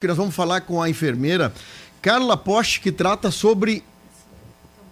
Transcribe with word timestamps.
que 0.00 0.06
nós 0.06 0.16
vamos 0.16 0.34
falar 0.34 0.62
com 0.62 0.80
a 0.80 0.88
enfermeira 0.88 1.52
Carla 2.00 2.34
Poste, 2.34 2.80
que 2.80 2.90
trata 2.90 3.30
sobre 3.30 3.84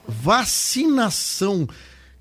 vacinação. 0.07 1.67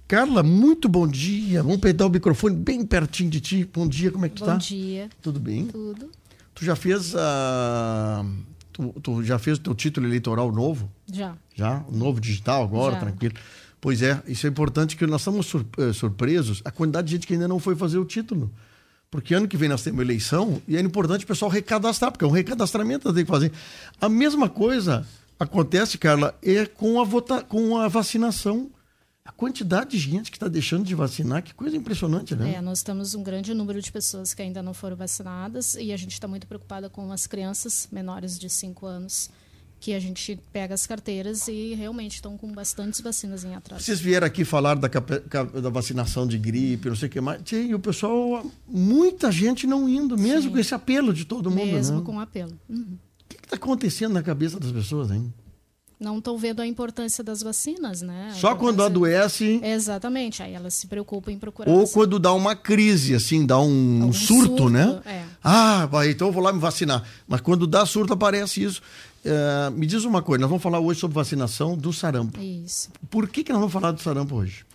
Carla, 0.08 0.42
muito 0.42 0.88
bom 0.88 1.06
dia. 1.06 1.62
Vamos 1.62 1.80
pegar 1.80 2.06
o 2.06 2.10
microfone 2.10 2.56
bem 2.56 2.86
pertinho 2.86 3.30
de 3.30 3.42
ti. 3.42 3.70
Bom 3.74 3.86
dia, 3.86 4.10
como 4.10 4.26
é 4.26 4.30
que 4.30 4.36
tu 4.36 4.40
bom 4.40 4.46
tá? 4.46 4.54
Bom 4.54 4.60
dia. 4.60 5.10
Tudo 5.22 5.38
bem? 5.38 5.66
Tudo. 5.66 6.10
Tu 6.56 6.64
já 6.64 6.78
fez 6.78 7.14
a. 7.14 8.26
Tu, 8.72 8.96
tu, 9.04 9.22
já 9.22 9.38
fez 9.38 9.58
o 9.58 9.62
teu 9.62 9.76
título 9.76 10.08
eleitoral 10.08 10.50
novo? 10.50 10.90
Já. 11.12 11.36
Já? 11.56 11.84
Novo 11.92 12.22
digital 12.22 12.64
agora, 12.64 12.94
já. 12.94 13.00
tranquilo. 13.02 13.36
Pois 13.82 14.02
é, 14.02 14.24
isso 14.28 14.48
é 14.48 14.50
importante 14.50 14.96
que 14.96 15.06
nós 15.06 15.20
estamos 15.20 15.54
surpresos 15.94 16.62
a 16.64 16.72
quantidade 16.72 17.08
de 17.08 17.16
gente 17.16 17.28
que 17.28 17.34
ainda 17.34 17.50
não 17.50 17.60
foi 17.60 17.76
fazer 17.76 17.98
o 17.98 18.06
título. 18.06 18.50
Porque 19.10 19.34
ano 19.34 19.48
que 19.48 19.56
vem 19.56 19.70
nós 19.70 19.84
temos 19.84 20.02
eleição 20.02 20.62
e 20.68 20.76
é 20.76 20.82
importante 20.82 21.24
o 21.24 21.28
pessoal 21.28 21.50
recadastrar, 21.50 22.12
porque 22.12 22.26
é 22.26 22.28
um 22.28 22.32
recadastramento 22.32 23.08
que 23.08 23.16
tem 23.16 23.24
que 23.24 23.32
fazer. 23.32 23.52
A 24.02 24.10
mesma 24.10 24.50
coisa 24.50 25.06
acontece, 25.40 25.98
Carla, 25.98 26.38
é 26.44 26.66
com 26.66 27.00
a, 27.00 27.06
vota, 27.06 27.42
com 27.42 27.78
a 27.78 27.88
vacinação. 27.88 28.70
A 29.24 29.32
quantidade 29.32 29.92
de 29.92 29.98
gente 29.98 30.32
que 30.32 30.38
está 30.38 30.48
deixando 30.48 30.86
de 30.86 30.96
vacinar, 30.96 31.44
que 31.44 31.54
coisa 31.54 31.76
impressionante, 31.76 32.34
né? 32.34 32.56
É, 32.56 32.62
nós 32.62 32.82
temos 32.82 33.14
um 33.14 33.22
grande 33.22 33.54
número 33.54 33.82
de 33.82 33.92
pessoas 33.92 34.34
que 34.34 34.42
ainda 34.42 34.64
não 34.64 34.74
foram 34.74 34.96
vacinadas 34.96 35.76
e 35.76 35.92
a 35.92 35.98
gente 35.98 36.14
está 36.14 36.28
muito 36.28 36.48
preocupada 36.48 36.90
com 36.90 37.12
as 37.12 37.28
crianças 37.28 37.90
menores 37.92 38.40
de 38.40 38.50
5 38.50 38.86
anos 38.86 39.30
que 39.80 39.94
a 39.94 40.00
gente 40.00 40.40
pega 40.52 40.74
as 40.74 40.86
carteiras 40.86 41.48
e 41.48 41.74
realmente 41.76 42.16
estão 42.16 42.38
com 42.38 42.52
bastantes 42.52 43.00
vacinas 43.00 43.44
em 43.44 43.56
atraso. 43.56 43.84
Vocês 43.84 44.00
vieram 44.00 44.26
aqui 44.26 44.44
falar 44.44 44.76
da, 44.76 44.88
da 44.88 45.70
vacinação 45.70 46.28
de 46.28 46.38
gripe, 46.38 46.90
não 46.90 46.96
sei 46.96 47.08
o 47.08 47.12
que 47.12 47.22
mais. 47.22 47.42
E 47.52 47.74
o 47.74 47.80
pessoal, 47.80 48.46
muita 48.68 49.32
gente 49.32 49.68
não 49.68 49.88
indo, 49.88 50.18
mesmo 50.18 50.44
Sim. 50.44 50.50
com 50.52 50.58
esse 50.58 50.74
apelo 50.74 51.14
de 51.14 51.26
todo 51.26 51.52
mundo. 51.52 51.66
Mesmo 51.66 52.00
né? 52.00 52.04
com 52.06 52.20
apelo. 52.20 52.58
Uhum. 52.68 52.98
O 53.24 53.28
que 53.30 53.36
está 53.36 53.56
acontecendo 53.56 54.14
na 54.14 54.24
cabeça 54.24 54.60
das 54.60 54.72
pessoas, 54.72 55.12
hein? 55.12 55.32
Não 56.00 56.20
estão 56.20 56.38
vendo 56.38 56.62
a 56.62 56.68
importância 56.68 57.24
das 57.24 57.42
vacinas, 57.42 58.04
né? 58.04 58.30
A 58.32 58.36
Só 58.36 58.56
quando 58.56 58.84
adoece. 58.84 59.60
Exatamente, 59.64 60.44
aí 60.44 60.54
elas 60.54 60.76
se 60.76 60.86
preocupam 60.86 61.32
em 61.32 61.40
procurar. 61.40 61.72
Ou 61.72 61.88
quando 61.88 62.20
dá 62.20 62.32
uma 62.34 62.56
crise, 62.56 63.16
assim, 63.16 63.44
dá 63.44 63.60
um 63.60 64.14
surto, 64.14 64.46
surto, 64.46 64.70
né? 64.70 65.02
É. 65.06 65.24
Ah, 65.44 65.90
então 66.08 66.28
eu 66.28 66.32
vou 66.32 66.44
lá 66.44 66.54
me 66.54 66.60
vacinar. 66.60 67.04
Mas 67.28 67.42
quando 67.42 67.66
dá 67.66 67.84
surto, 67.84 68.14
aparece 68.14 68.64
isso. 68.64 68.80
Uh, 69.28 69.72
me 69.72 69.86
diz 69.86 70.06
uma 70.06 70.22
coisa, 70.22 70.42
nós 70.42 70.50
vamos 70.50 70.64
falar 70.64 70.80
hoje 70.80 71.02
sobre 71.02 71.16
vacinação 71.16 71.78
do 71.78 71.92
sarampo. 71.92 72.40
Isso. 72.40 72.90
Por 73.10 73.28
que, 73.28 73.44
que 73.44 73.52
nós 73.52 73.60
vamos 73.60 73.74
falar 73.74 73.92
do 73.92 74.02
sarampo 74.02 74.36
hoje? 74.36 74.66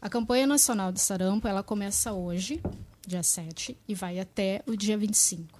A 0.00 0.08
campanha 0.08 0.46
nacional 0.46 0.92
do 0.92 0.98
sarampo, 1.00 1.48
ela 1.48 1.62
começa 1.62 2.12
hoje, 2.12 2.62
dia 3.06 3.22
7, 3.22 3.76
e 3.88 3.94
vai 3.94 4.20
até 4.20 4.62
o 4.66 4.76
dia 4.76 4.96
25. 4.96 5.58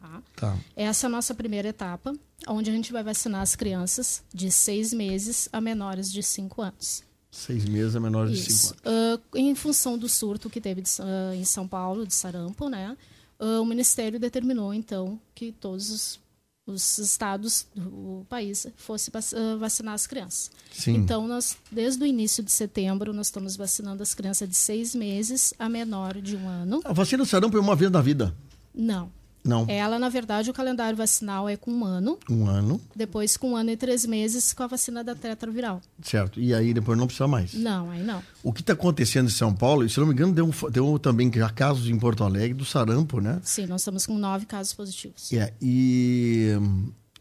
Tá? 0.00 0.22
Tá. 0.34 0.58
Essa 0.74 1.06
é 1.06 1.08
a 1.08 1.10
nossa 1.10 1.34
primeira 1.34 1.68
etapa, 1.68 2.14
onde 2.48 2.70
a 2.70 2.72
gente 2.72 2.92
vai 2.92 3.02
vacinar 3.02 3.42
as 3.42 3.54
crianças 3.54 4.22
de 4.32 4.50
seis 4.50 4.92
meses 4.92 5.48
a 5.52 5.60
menores 5.60 6.10
de 6.10 6.22
5 6.22 6.62
anos. 6.62 7.02
Seis 7.30 7.64
meses 7.64 7.94
a 7.94 8.00
menores 8.00 8.38
Isso. 8.38 8.48
de 8.48 8.54
5 8.54 8.88
anos. 8.88 9.20
Uh, 9.20 9.38
em 9.38 9.54
função 9.54 9.98
do 9.98 10.08
surto 10.08 10.48
que 10.48 10.60
teve 10.60 10.80
de, 10.80 10.90
uh, 11.00 11.34
em 11.34 11.44
São 11.44 11.68
Paulo, 11.68 12.06
de 12.06 12.14
sarampo, 12.14 12.68
né? 12.68 12.96
Uh, 13.38 13.60
o 13.60 13.66
Ministério 13.66 14.18
determinou, 14.18 14.72
então, 14.72 15.20
que 15.34 15.52
todos 15.52 15.90
os 15.90 16.21
os 16.66 16.98
estados 16.98 17.66
do 17.74 18.24
país 18.28 18.66
fosse 18.76 19.10
vacinar 19.58 19.94
as 19.94 20.06
crianças. 20.06 20.50
Sim. 20.72 20.94
Então, 20.94 21.26
nós, 21.26 21.56
desde 21.70 22.02
o 22.02 22.06
início 22.06 22.42
de 22.42 22.52
setembro, 22.52 23.12
nós 23.12 23.26
estamos 23.26 23.56
vacinando 23.56 24.02
as 24.02 24.14
crianças 24.14 24.48
de 24.48 24.56
seis 24.56 24.94
meses 24.94 25.52
a 25.58 25.68
menor 25.68 26.20
de 26.20 26.36
um 26.36 26.48
ano. 26.48 26.80
A 26.84 26.92
vacina 26.92 27.24
sarampo 27.24 27.56
é 27.56 27.60
uma 27.60 27.74
vez 27.74 27.90
na 27.90 28.00
vida? 28.00 28.34
Não. 28.74 29.10
Não. 29.44 29.66
Ela, 29.68 29.98
na 29.98 30.08
verdade, 30.08 30.50
o 30.50 30.52
calendário 30.52 30.96
vacinal 30.96 31.48
é 31.48 31.56
com 31.56 31.70
um 31.72 31.84
ano. 31.84 32.18
Um 32.30 32.46
ano. 32.46 32.80
Depois 32.94 33.36
com 33.36 33.52
um 33.52 33.56
ano 33.56 33.70
e 33.70 33.76
três 33.76 34.06
meses 34.06 34.52
com 34.52 34.62
a 34.62 34.66
vacina 34.66 35.02
da 35.02 35.14
tetraviral. 35.14 35.80
Certo. 36.02 36.40
E 36.40 36.54
aí 36.54 36.72
depois 36.72 36.96
não 36.96 37.06
precisa 37.06 37.26
mais. 37.26 37.52
Não, 37.54 37.90
aí 37.90 38.02
não. 38.02 38.22
O 38.42 38.52
que 38.52 38.60
está 38.60 38.72
acontecendo 38.72 39.26
em 39.26 39.32
São 39.32 39.52
Paulo, 39.52 39.88
se 39.88 39.98
não 39.98 40.06
me 40.06 40.12
engano, 40.12 40.32
deu, 40.32 40.46
um, 40.46 40.70
deu 40.70 40.98
também 40.98 41.30
já 41.34 41.50
casos 41.50 41.88
em 41.88 41.98
Porto 41.98 42.22
Alegre 42.22 42.54
do 42.54 42.64
sarampo, 42.64 43.20
né? 43.20 43.40
Sim, 43.42 43.66
nós 43.66 43.80
estamos 43.80 44.06
com 44.06 44.16
nove 44.16 44.46
casos 44.46 44.72
positivos. 44.72 45.32
É, 45.32 45.52
e, 45.60 46.50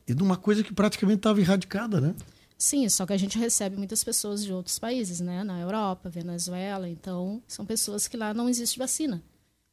e 0.07 0.13
de 0.13 0.21
uma 0.21 0.37
coisa 0.37 0.63
que 0.63 0.73
praticamente 0.73 1.17
estava 1.17 1.39
erradicada, 1.39 1.99
né? 1.99 2.13
Sim, 2.57 2.87
só 2.89 3.07
que 3.07 3.13
a 3.13 3.17
gente 3.17 3.39
recebe 3.39 3.75
muitas 3.75 4.03
pessoas 4.03 4.43
de 4.43 4.53
outros 4.53 4.77
países, 4.77 5.19
né? 5.19 5.43
Na 5.43 5.59
Europa, 5.59 6.09
Venezuela, 6.09 6.87
então 6.87 7.41
são 7.47 7.65
pessoas 7.65 8.07
que 8.07 8.15
lá 8.15 8.35
não 8.35 8.47
existe 8.47 8.77
vacina 8.77 9.23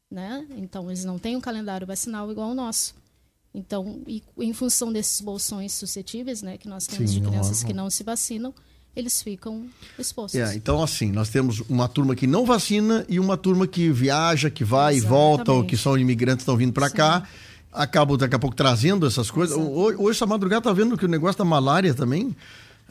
né? 0.09 0.45
Então 0.57 0.89
eles 0.89 1.05
não 1.05 1.19
têm 1.19 1.35
um 1.35 1.41
calendário 1.41 1.85
vacinal 1.85 2.31
igual 2.31 2.49
ao 2.49 2.55
nosso. 2.55 2.95
Então, 3.53 4.01
e, 4.07 4.21
em 4.37 4.53
função 4.53 4.93
desses 4.93 5.21
bolsões 5.21 5.73
suscetíveis, 5.73 6.41
né, 6.41 6.57
que 6.57 6.67
nós 6.67 6.85
temos 6.85 7.11
Sim, 7.11 7.19
de 7.19 7.27
crianças 7.27 7.57
óbvio. 7.57 7.67
que 7.67 7.73
não 7.73 7.89
se 7.89 8.03
vacinam, 8.03 8.53
eles 8.95 9.21
ficam 9.21 9.65
expostos. 9.97 10.39
É, 10.39 10.55
então 10.55 10.83
assim, 10.83 11.11
nós 11.11 11.29
temos 11.29 11.59
uma 11.61 11.87
turma 11.87 12.15
que 12.15 12.27
não 12.27 12.45
vacina 12.45 13.05
e 13.09 13.19
uma 13.19 13.37
turma 13.37 13.65
que 13.65 13.91
viaja, 13.91 14.49
que 14.49 14.63
vai 14.63 14.95
Exatamente. 14.95 15.05
e 15.05 15.09
volta, 15.09 15.51
ou 15.51 15.63
que 15.63 15.77
são 15.77 15.97
imigrantes 15.97 16.43
estão 16.43 16.57
vindo 16.57 16.73
para 16.73 16.89
cá, 16.89 17.27
acabam 17.71 18.17
daqui 18.17 18.35
a 18.35 18.39
pouco 18.39 18.55
trazendo 18.55 19.05
essas 19.07 19.31
coisas. 19.31 19.57
Hoje, 19.57 19.97
hoje 19.97 20.17
essa 20.17 20.25
madrugada 20.27 20.61
tá 20.61 20.73
vendo 20.73 20.97
que 20.97 21.05
o 21.05 21.09
negócio 21.09 21.37
da 21.37 21.45
malária 21.45 21.93
também 21.93 22.35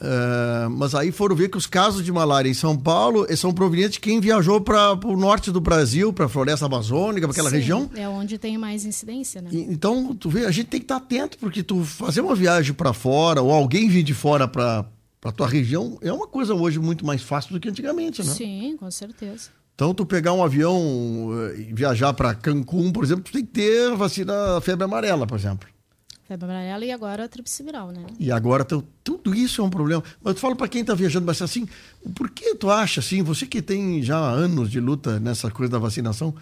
Uh, 0.01 0.71
mas 0.71 0.95
aí 0.95 1.11
foram 1.11 1.35
ver 1.35 1.49
que 1.49 1.57
os 1.57 1.67
casos 1.67 2.05
de 2.05 2.13
malária 2.13 2.49
em 2.49 2.55
São 2.55 2.77
Paulo 2.77 3.27
são 3.37 3.53
provenientes 3.53 3.95
de 3.95 4.01
quem 4.01 4.21
viajou 4.21 4.61
para 4.61 4.95
o 5.05 5.17
norte 5.17 5.51
do 5.51 5.61
Brasil, 5.61 6.13
para 6.13 6.27
a 6.27 6.29
floresta 6.29 6.67
amazônica, 6.67 7.27
para 7.27 7.33
aquela 7.33 7.51
Sim, 7.51 7.57
região. 7.57 7.91
É 7.97 8.09
onde 8.09 8.39
tem 8.39 8.57
mais 8.57 8.85
incidência, 8.85 9.43
né? 9.43 9.51
E, 9.53 9.59
então, 9.63 10.15
tu 10.15 10.31
vê, 10.31 10.47
a 10.47 10.51
gente 10.53 10.69
tem 10.69 10.79
que 10.79 10.85
estar 10.85 10.97
atento, 10.97 11.37
porque 11.39 11.65
tu 11.65 11.85
fazer 11.85 12.21
uma 12.21 12.35
viagem 12.35 12.73
para 12.73 12.93
fora, 12.93 13.43
ou 13.43 13.51
alguém 13.51 13.89
vir 13.89 14.05
de 14.05 14.15
fora 14.15 14.47
para 14.47 14.87
a 15.25 15.33
tua 15.33 15.49
região, 15.49 15.99
é 16.01 16.13
uma 16.13 16.29
coisa 16.29 16.55
hoje 16.55 16.79
muito 16.79 17.05
mais 17.05 17.21
fácil 17.21 17.53
do 17.53 17.61
que 17.61 17.69
antigamente, 17.69 18.25
né? 18.25 18.33
Sim, 18.33 18.77
com 18.79 18.91
certeza. 18.91 19.51
Então, 19.75 19.93
tu 19.93 20.07
pegar 20.07 20.33
um 20.33 20.45
avião 20.45 21.31
e 21.57 21.73
viajar 21.73 22.13
para 22.13 22.35
Cancún, 22.35 22.93
por 22.93 23.05
exemplo, 23.05 23.25
tu 23.25 23.33
tem 23.33 23.45
que 23.45 23.53
ter 23.53 23.95
vacina 23.97 24.61
febre 24.61 24.85
amarela, 24.85 25.27
por 25.27 25.37
exemplo. 25.39 25.69
Febre 26.29 26.45
amarela 26.45 26.85
e 26.85 26.93
agora 26.93 27.25
a 27.25 27.29
tríplice 27.29 27.63
viral, 27.63 27.91
né? 27.91 28.05
E 28.21 28.31
agora 28.31 28.63
tudo 28.63 29.35
isso 29.35 29.63
é 29.63 29.65
um 29.65 29.71
problema. 29.71 30.05
Mas 30.23 30.35
tu 30.35 30.41
fala 30.41 30.55
para 30.55 30.69
quem 30.69 30.83
está 30.83 30.95
viajando, 30.95 31.25
mas 31.25 31.41
assim, 31.41 31.67
por 32.15 32.29
que 32.29 32.55
tu 32.55 32.69
acha 32.71 33.01
assim, 33.01 33.23
você 33.23 33.47
que 33.47 33.63
tem 33.63 34.03
já 34.03 34.19
anos 34.19 34.71
de 34.71 34.79
luta 34.79 35.19
nessa 35.19 35.51
coisa 35.51 35.73
da 35.73 35.79
vacinação, 35.79 36.35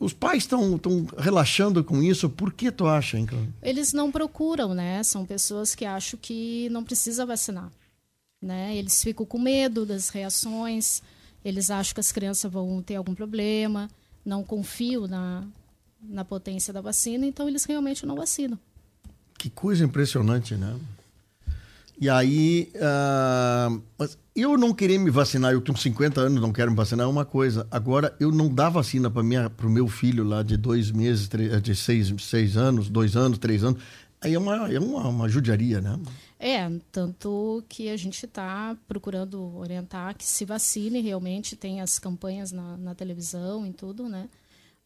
os 0.00 0.12
pais 0.12 0.38
estão 0.38 0.80
relaxando 1.16 1.84
com 1.84 2.02
isso, 2.02 2.28
por 2.28 2.52
que 2.52 2.72
tu 2.72 2.88
acha, 2.88 3.16
hein, 3.16 3.24
Cláudio? 3.24 3.54
Eles 3.62 3.92
não 3.92 4.10
procuram, 4.10 4.74
né? 4.74 5.00
São 5.04 5.24
pessoas 5.24 5.76
que 5.76 5.84
acham 5.84 6.18
que 6.20 6.68
não 6.70 6.82
precisa 6.82 7.24
vacinar. 7.24 7.70
Né? 8.42 8.76
Eles 8.76 9.00
ficam 9.00 9.24
com 9.24 9.38
medo 9.38 9.86
das 9.86 10.08
reações, 10.08 11.00
eles 11.44 11.70
acham 11.70 11.94
que 11.94 12.00
as 12.00 12.10
crianças 12.10 12.50
vão 12.50 12.82
ter 12.82 12.96
algum 12.96 13.14
problema, 13.14 13.88
não 14.24 14.42
confiam 14.42 15.06
na, 15.06 15.44
na 16.02 16.24
potência 16.24 16.72
da 16.72 16.80
vacina, 16.80 17.24
então 17.24 17.48
eles 17.48 17.64
realmente 17.64 18.04
não 18.04 18.16
vacinam. 18.16 18.58
Que 19.44 19.50
coisa 19.50 19.84
impressionante, 19.84 20.54
né? 20.54 20.74
E 22.00 22.08
aí, 22.08 22.72
uh, 22.76 24.08
eu 24.34 24.56
não 24.56 24.72
querer 24.72 24.96
me 24.96 25.10
vacinar, 25.10 25.52
eu 25.52 25.60
com 25.60 25.76
50 25.76 26.18
anos 26.18 26.40
não 26.40 26.50
quero 26.50 26.70
me 26.70 26.76
vacinar, 26.78 27.04
é 27.04 27.10
uma 27.10 27.26
coisa. 27.26 27.66
Agora, 27.70 28.16
eu 28.18 28.32
não 28.32 28.48
dar 28.48 28.70
vacina 28.70 29.10
para 29.10 29.20
o 29.20 29.70
meu 29.70 29.86
filho 29.86 30.24
lá 30.24 30.42
de 30.42 30.56
dois 30.56 30.90
meses, 30.90 31.28
três, 31.28 31.60
de 31.60 31.76
seis, 31.76 32.10
seis 32.20 32.56
anos, 32.56 32.88
dois 32.88 33.16
anos, 33.16 33.36
três 33.36 33.62
anos, 33.62 33.82
aí 34.18 34.32
é 34.32 34.38
uma, 34.38 34.72
é 34.72 34.80
uma, 34.80 35.08
uma 35.08 35.28
judiaria, 35.28 35.78
né? 35.78 36.00
É, 36.38 36.66
tanto 36.90 37.62
que 37.68 37.90
a 37.90 37.98
gente 37.98 38.24
está 38.24 38.74
procurando 38.88 39.58
orientar 39.58 40.16
que 40.16 40.24
se 40.24 40.46
vacine 40.46 41.02
realmente, 41.02 41.54
tem 41.54 41.82
as 41.82 41.98
campanhas 41.98 42.50
na, 42.50 42.78
na 42.78 42.94
televisão 42.94 43.66
e 43.66 43.74
tudo, 43.74 44.08
né? 44.08 44.26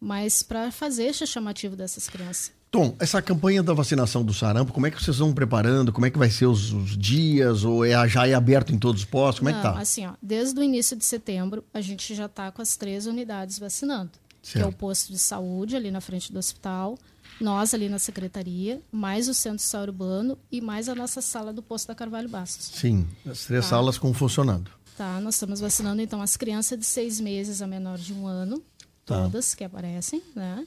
Mas 0.01 0.43
para 0.43 0.73
fazer 0.73 1.05
esse 1.05 1.25
chamativo 1.29 1.77
dessas 1.77 2.09
crianças. 2.09 2.58
Tom, 2.71 2.95
essa 2.99 3.23
campanha 3.23 3.63
da 3.63 3.73
vacinação 3.73 4.23
do 4.23 4.35
sarampo, 4.35 4.73
como 4.73 4.87
é 4.87 4.91
que 4.91 5.03
vocês 5.03 5.17
estão 5.17 5.33
preparando? 5.33 5.91
Como 5.91 6.05
é 6.05 6.11
que 6.11 6.19
vai 6.19 6.29
ser 6.29 6.47
os, 6.47 6.73
os 6.73 6.97
dias? 6.99 7.65
Ou 7.65 7.85
é, 7.85 8.07
já 8.09 8.27
é 8.27 8.35
aberto 8.35 8.75
em 8.75 8.79
todos 8.79 9.03
os 9.03 9.09
postos? 9.09 9.41
Como 9.41 9.51
Não, 9.51 9.59
é 9.59 9.63
que 9.63 9.69
tá? 9.69 9.81
Assim, 9.81 10.07
ó, 10.07 10.13
desde 10.21 10.61
o 10.61 10.63
início 10.63 10.95
de 10.97 11.05
setembro, 11.05 11.65
a 11.73 11.81
gente 11.81 12.15
já 12.15 12.27
está 12.27 12.53
com 12.53 12.61
as 12.61 12.77
três 12.77 13.07
unidades 13.07 13.59
vacinando. 13.59 14.11
Certo. 14.43 14.59
Que 14.59 14.63
é 14.63 14.67
o 14.67 14.73
posto 14.73 15.13
de 15.13 15.19
saúde 15.19 15.77
ali 15.77 15.91
na 15.91 16.01
frente 16.01 16.33
do 16.33 16.39
hospital, 16.39 16.99
nós 17.41 17.73
ali 17.73 17.89
na 17.89 17.99
secretaria, 17.99 18.83
mais 18.93 19.29
o 19.29 19.35
centro 19.35 19.59
de 19.59 19.65
saúde 19.65 19.91
urbano 19.91 20.39
e 20.51 20.61
mais 20.61 20.89
a 20.89 20.95
nossa 20.95 21.21
sala 21.21 21.53
do 21.53 21.63
posto 21.63 21.89
da 21.89 21.95
Carvalho 21.95 22.29
Bastos. 22.29 22.67
Sim, 22.75 23.07
as 23.27 23.45
três 23.45 23.65
tá. 23.65 23.71
salas 23.71 23.99
com 23.99 24.13
funcionando. 24.13 24.71
Tá, 24.97 25.21
nós 25.21 25.35
estamos 25.37 25.61
vacinando 25.61 26.03
então 26.03 26.21
as 26.21 26.37
crianças 26.37 26.79
de 26.79 26.85
seis 26.85 27.21
meses 27.21 27.63
a 27.63 27.67
menor 27.67 27.99
de 27.99 28.13
um 28.13 28.27
ano, 28.27 28.63
tá. 29.07 29.23
todas 29.23 29.55
que 29.55 29.65
aparecem, 29.65 30.23
né? 30.35 30.67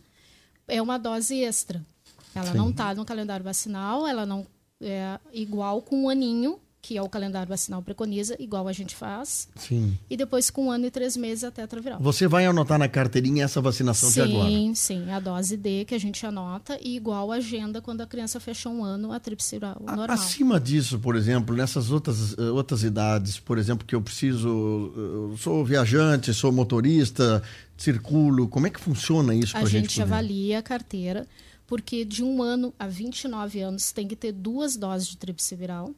É 0.68 0.82
uma 0.82 0.98
dose 0.98 1.42
extra. 1.42 1.86
Ela 2.34 2.52
Sim. 2.52 2.58
não 2.58 2.70
está 2.70 2.94
no 2.96 3.06
calendário 3.06 3.44
vacinal, 3.44 4.08
ela 4.08 4.26
não 4.26 4.46
é 4.82 5.20
igual 5.34 5.82
com 5.82 6.04
um 6.04 6.10
aninho, 6.10 6.60
que 6.82 6.98
é 6.98 7.02
o 7.02 7.08
calendário 7.08 7.48
vacinal 7.48 7.82
preconiza, 7.82 8.36
igual 8.40 8.68
a 8.68 8.74
gente 8.74 8.96
faz. 8.96 9.48
Sim. 9.56 9.96
E 10.10 10.18
depois 10.18 10.50
com 10.50 10.66
um 10.66 10.72
ano 10.72 10.88
e 10.88 10.92
três 10.92 11.16
meses 11.16 11.44
a 11.44 11.52
tetraviral. 11.52 12.00
Você 12.00 12.28
vai 12.28 12.46
anotar 12.46 12.80
na 12.80 12.88
carteirinha 12.88 13.46
essa 13.46 13.62
vacinação 13.62 14.10
sim, 14.10 14.16
de 14.16 14.22
agora? 14.22 14.50
Sim, 14.50 14.74
sim. 14.74 15.12
A 15.12 15.20
dose 15.20 15.56
D 15.56 15.86
que 15.86 15.94
a 15.94 16.00
gente 16.00 16.26
anota 16.26 16.80
e 16.82 16.96
igual 16.96 17.32
a 17.32 17.36
agenda 17.36 17.82
quando 17.82 18.02
a 18.02 18.08
criança 18.08 18.40
fechou 18.40 18.72
um 18.72 18.84
ano, 18.84 19.12
a 19.12 19.20
tríplice 19.20 19.58
viral 19.58 19.78
normal. 19.80 20.10
Acima 20.10 20.60
disso, 20.60 20.98
por 20.98 21.16
exemplo, 21.16 21.56
nessas 21.56 21.92
outras, 21.92 22.36
eh, 22.38 22.50
outras 22.50 22.82
idades, 22.84 23.40
por 23.40 23.60
exemplo, 23.60 23.86
que 23.86 23.94
eu 23.94 24.02
preciso, 24.02 24.50
eu 24.96 25.36
sou 25.38 25.64
viajante, 25.64 26.34
sou 26.34 26.52
motorista, 26.52 27.44
circulo, 27.78 28.48
como 28.48 28.66
é 28.66 28.70
que 28.72 28.80
funciona 28.80 29.36
isso 29.36 29.52
para 29.52 29.62
a 29.62 29.66
gente? 29.66 29.86
A 29.86 29.90
gente 29.90 30.02
avalia 30.02 30.60
a 30.60 30.62
carteira, 30.64 31.28
porque 31.72 32.04
de 32.04 32.22
um 32.22 32.44
ano 32.44 32.74
a 32.78 32.86
29 32.86 33.62
anos 33.62 33.94
tem 33.94 34.06
que 34.06 34.14
ter 34.14 34.34
duas 34.34 34.76
doses 34.76 35.08
de 35.08 35.16
tríplice 35.16 35.56
viral 35.56 35.96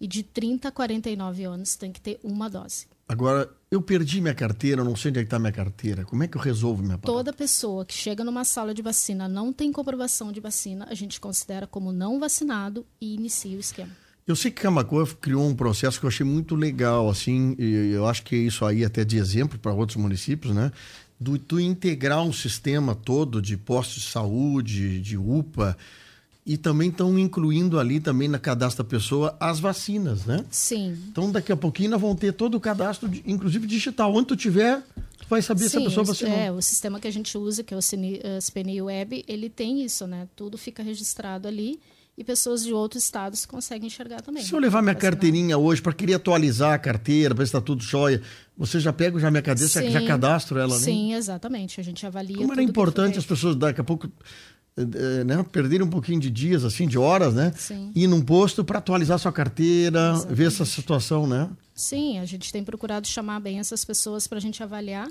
e 0.00 0.06
de 0.06 0.22
30 0.22 0.68
a 0.68 0.70
49 0.70 1.42
anos 1.42 1.74
tem 1.74 1.90
que 1.90 2.00
ter 2.00 2.20
uma 2.22 2.48
dose. 2.48 2.86
Agora, 3.08 3.50
eu 3.68 3.82
perdi 3.82 4.20
minha 4.20 4.36
carteira, 4.36 4.84
não 4.84 4.94
sei 4.94 5.10
onde 5.10 5.18
é 5.18 5.22
está 5.24 5.36
minha 5.36 5.50
carteira. 5.50 6.04
Como 6.04 6.22
é 6.22 6.28
que 6.28 6.36
eu 6.36 6.40
resolvo 6.40 6.80
minha 6.80 6.96
parada? 6.96 7.12
Toda 7.12 7.32
pessoa 7.32 7.84
que 7.84 7.92
chega 7.92 8.22
numa 8.22 8.44
sala 8.44 8.72
de 8.72 8.82
vacina 8.82 9.26
não 9.26 9.52
tem 9.52 9.72
comprovação 9.72 10.30
de 10.30 10.38
vacina, 10.38 10.86
a 10.88 10.94
gente 10.94 11.18
considera 11.18 11.66
como 11.66 11.90
não 11.90 12.20
vacinado 12.20 12.86
e 13.00 13.16
inicia 13.16 13.56
o 13.56 13.60
esquema. 13.60 13.90
Eu 14.28 14.36
sei 14.36 14.52
que 14.52 14.62
Camacoa 14.62 15.06
criou 15.20 15.44
um 15.44 15.56
processo 15.56 15.98
que 15.98 16.06
eu 16.06 16.08
achei 16.08 16.26
muito 16.26 16.54
legal, 16.54 17.08
assim, 17.08 17.56
e 17.58 17.92
eu 17.92 18.06
acho 18.06 18.22
que 18.22 18.36
isso 18.36 18.64
aí 18.64 18.84
até 18.84 19.04
de 19.04 19.16
exemplo 19.16 19.58
para 19.58 19.72
outros 19.72 19.96
municípios, 19.96 20.54
né? 20.54 20.70
Do, 21.18 21.38
do 21.38 21.58
integrar 21.58 22.22
um 22.22 22.32
sistema 22.32 22.94
todo 22.94 23.40
de 23.40 23.56
postos 23.56 24.02
de 24.02 24.08
saúde, 24.08 25.00
de 25.00 25.16
UPA, 25.16 25.76
e 26.46 26.56
também 26.56 26.90
estão 26.90 27.18
incluindo 27.18 27.78
ali 27.78 27.98
também 27.98 28.28
na 28.28 28.38
cadastro 28.38 28.84
da 28.84 28.88
pessoa 28.88 29.36
as 29.40 29.58
vacinas, 29.58 30.24
né? 30.24 30.44
Sim. 30.50 30.96
Então 31.10 31.32
daqui 31.32 31.50
a 31.50 31.56
pouquinho 31.56 31.90
nós 31.90 32.00
vamos 32.00 32.20
ter 32.20 32.32
todo 32.32 32.54
o 32.54 32.60
cadastro, 32.60 33.10
inclusive 33.26 33.66
digital. 33.66 34.14
Onde 34.14 34.28
tu 34.28 34.36
tiver, 34.36 34.80
tu 35.18 35.26
vai 35.28 35.42
saber 35.42 35.64
Sim, 35.64 35.70
se 35.70 35.76
a 35.78 35.80
pessoa 35.80 36.04
vacinou. 36.04 36.38
É, 36.38 36.52
o 36.52 36.62
sistema 36.62 37.00
que 37.00 37.08
a 37.08 37.10
gente 37.10 37.36
usa, 37.36 37.64
que 37.64 37.74
é 37.74 37.76
o 37.76 37.82
CPNI 37.82 38.82
Web, 38.82 39.24
ele 39.26 39.48
tem 39.48 39.82
isso, 39.82 40.06
né? 40.06 40.28
Tudo 40.36 40.56
fica 40.56 40.82
registrado 40.82 41.48
ali 41.48 41.80
e 42.16 42.24
pessoas 42.24 42.64
de 42.64 42.72
outros 42.72 43.04
estados 43.04 43.44
conseguem 43.44 43.88
enxergar 43.88 44.22
também. 44.22 44.42
Se 44.42 44.52
eu 44.52 44.58
levar 44.58 44.80
minha 44.80 44.94
carteirinha 44.94 45.58
hoje 45.58 45.82
para 45.82 45.92
querer 45.92 46.14
atualizar 46.14 46.72
a 46.72 46.78
carteira, 46.78 47.34
para 47.34 47.42
ver 47.42 47.46
se 47.46 47.50
está 47.50 47.60
tudo 47.60 47.82
jóia, 47.82 48.22
você 48.56 48.80
já 48.80 48.92
pega 48.92 49.18
já 49.18 49.30
minha 49.30 49.42
cadeira, 49.42 49.90
já 49.90 50.06
cadastro 50.06 50.58
ela, 50.58 50.74
né? 50.74 50.80
Sim, 50.82 51.14
exatamente. 51.14 51.78
A 51.78 51.84
gente 51.84 52.06
avalia. 52.06 52.38
Como 52.38 52.52
era 52.52 52.62
importante 52.62 53.18
as 53.18 53.26
pessoas 53.26 53.54
daqui 53.54 53.80
a 53.80 53.84
pouco 53.84 54.10
eh, 54.78 55.24
né, 55.24 55.42
perder 55.50 55.82
um 55.82 55.88
pouquinho 55.88 56.20
de 56.20 56.30
dias, 56.30 56.64
assim, 56.64 56.86
de 56.86 56.98
horas, 56.98 57.34
né? 57.34 57.52
Sim. 57.56 57.92
Ir 57.94 58.06
num 58.06 58.22
posto 58.22 58.64
para 58.64 58.78
atualizar 58.78 59.18
sua 59.18 59.32
carteira, 59.32 60.12
Exatamente. 60.12 60.34
ver 60.34 60.46
essa 60.46 60.64
situação, 60.64 61.26
né? 61.26 61.50
Sim, 61.74 62.18
a 62.18 62.24
gente 62.24 62.50
tem 62.50 62.64
procurado 62.64 63.06
chamar 63.06 63.40
bem 63.40 63.58
essas 63.58 63.84
pessoas 63.84 64.26
para 64.26 64.38
a 64.38 64.40
gente 64.40 64.62
avaliar, 64.62 65.08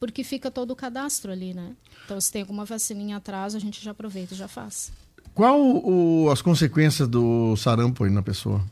porque 0.00 0.22
fica 0.22 0.50
todo 0.50 0.72
o 0.72 0.76
cadastro 0.76 1.30
ali, 1.30 1.54
né? 1.54 1.72
Então, 2.04 2.20
se 2.20 2.32
tem 2.32 2.42
alguma 2.42 2.64
vacininha 2.64 3.16
atrás, 3.18 3.54
a 3.54 3.60
gente 3.60 3.82
já 3.84 3.92
aproveita 3.92 4.34
e 4.34 4.36
já 4.36 4.48
faz. 4.48 4.92
Qual 5.34 5.60
o, 5.60 6.30
as 6.30 6.42
consequências 6.42 7.08
do 7.08 7.56
sarampo 7.56 8.04
aí 8.04 8.10
na 8.10 8.22
pessoa? 8.22 8.62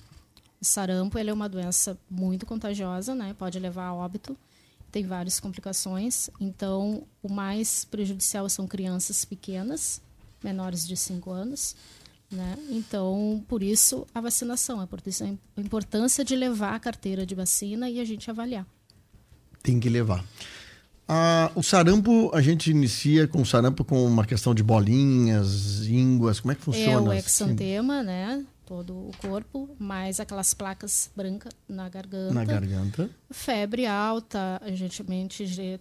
O 0.61 0.65
sarampo 0.65 1.19
ele 1.19 1.31
é 1.31 1.33
uma 1.33 1.49
doença 1.49 1.99
muito 2.11 2.45
contagiosa, 2.45 3.15
né? 3.15 3.35
Pode 3.39 3.59
levar 3.59 3.87
a 3.87 3.95
óbito 3.95 4.37
tem 4.91 5.07
várias 5.07 5.39
complicações. 5.41 6.29
Então, 6.41 7.05
o 7.23 7.33
mais 7.33 7.85
prejudicial 7.85 8.49
são 8.49 8.67
crianças 8.67 9.25
pequenas, 9.25 10.01
menores 10.43 10.87
de 10.87 10.97
5 10.97 11.31
anos. 11.31 11.77
Né? 12.31 12.57
Então, 12.71 13.45
por 13.49 13.63
isso, 13.63 14.07
a 14.15 14.21
vacinação, 14.21 14.81
a 14.81 15.61
importância 15.61 16.25
de 16.25 16.37
levar 16.37 16.75
a 16.75 16.81
carteira 16.81 17.27
de 17.27 17.35
vacina 17.35 17.89
e 17.89 18.01
a 18.01 18.05
gente 18.05 18.31
avaliar. 18.31 18.67
Tem 19.63 19.81
que 19.81 19.89
levar. 19.89 20.25
Ah, 21.13 21.51
o 21.57 21.63
sarampo, 21.63 22.31
a 22.33 22.41
gente 22.41 22.71
inicia 22.71 23.27
com 23.27 23.43
o 23.43 23.45
sarampo 23.45 23.85
com 23.85 24.07
uma 24.07 24.25
questão 24.25 24.55
de 24.55 24.63
bolinhas, 24.63 25.85
ínguas, 25.89 26.39
como 26.39 26.53
é 26.53 26.55
que 26.55 26.63
funciona? 26.63 27.13
É 27.13 27.17
o 27.17 27.19
exantema, 27.19 28.01
né? 28.01 28.45
Todo 28.65 28.93
o 28.93 29.11
corpo, 29.19 29.69
mais 29.77 30.21
aquelas 30.21 30.55
placas 30.55 31.11
brancas 31.17 31.53
na 31.69 31.89
garganta. 31.89 32.33
Na 32.33 32.45
garganta. 32.45 33.11
Febre 33.29 33.87
alta, 33.87 34.63
a 34.65 34.71
gente 34.71 35.05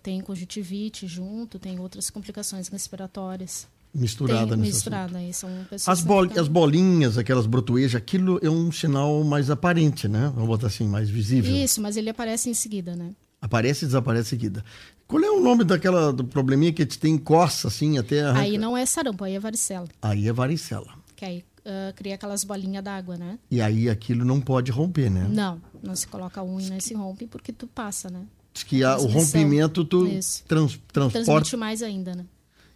tem 0.02 0.20
conjuntivite 0.20 1.06
junto, 1.06 1.60
tem 1.60 1.80
outras 1.80 2.10
complicações 2.10 2.68
respiratórias. 2.68 3.68
Misturada 3.94 4.56
Tem, 4.56 4.58
Misturada 4.58 5.20
aí, 5.20 5.32
são 5.32 5.50
pessoas 5.70 6.00
as, 6.00 6.04
bol 6.04 6.28
as 6.40 6.48
bolinhas, 6.48 7.20
aquelas 7.20 7.46
brotoejas, 7.46 8.02
aquilo 8.02 8.40
é 8.42 8.50
um 8.50 8.72
sinal 8.72 9.24
mais 9.24 9.52
aparente, 9.52 10.08
né? 10.08 10.32
Vamos 10.34 10.50
botar 10.50 10.68
assim, 10.68 10.88
mais 10.88 11.08
visível. 11.08 11.56
Isso, 11.56 11.80
mas 11.80 11.98
ele 11.98 12.10
aparece 12.10 12.50
em 12.50 12.54
seguida, 12.56 12.96
né? 12.96 13.12
Aparece 13.42 13.86
e 13.86 13.88
desaparece 13.88 14.28
em 14.28 14.30
seguida. 14.30 14.64
Qual 15.08 15.24
é 15.24 15.30
o 15.32 15.40
nome 15.40 15.64
daquela 15.64 16.14
do 16.14 16.24
probleminha 16.24 16.72
que 16.72 16.86
tem 16.86 17.18
coça 17.18 17.68
assim 17.68 17.98
até 17.98 18.22
arranca? 18.22 18.42
Aí 18.42 18.58
não 18.58 18.78
é 18.78 18.86
sarampo, 18.86 19.24
aí 19.24 19.36
é 19.36 19.40
varicela. 19.40 19.88
Aí 20.02 20.28
é 20.28 20.34
varicela. 20.34 20.94
Que 21.16 21.26
aí 21.26 21.46
uh, 21.60 21.94
cria 21.96 22.16
aquelas 22.16 22.44
bolinhas 22.44 22.84
d'água, 22.84 23.18
né? 23.18 23.40
E 23.50 23.62
aí 23.62 23.90
aquilo 23.90 24.26
não 24.26 24.40
pode 24.42 24.72
romper, 24.72 25.10
né? 25.10 25.28
Não, 25.30 25.62
não 25.82 25.96
se 25.96 26.08
coloca 26.08 26.44
unha, 26.44 26.70
nem 26.70 26.80
se 26.80 26.94
rompe 26.94 27.28
porque 27.28 27.52
tu 27.52 27.66
passa, 27.66 28.10
né? 28.10 28.22
Diz 28.54 28.64
que 28.64 28.84
a, 28.84 28.98
o 28.98 29.06
rompimento 29.06 29.86
tu 29.86 30.06
trans, 30.48 30.80
transporta. 30.92 31.24
Transmite 31.24 31.58
mais 31.58 31.82
ainda, 31.82 32.16
né? 32.16 32.26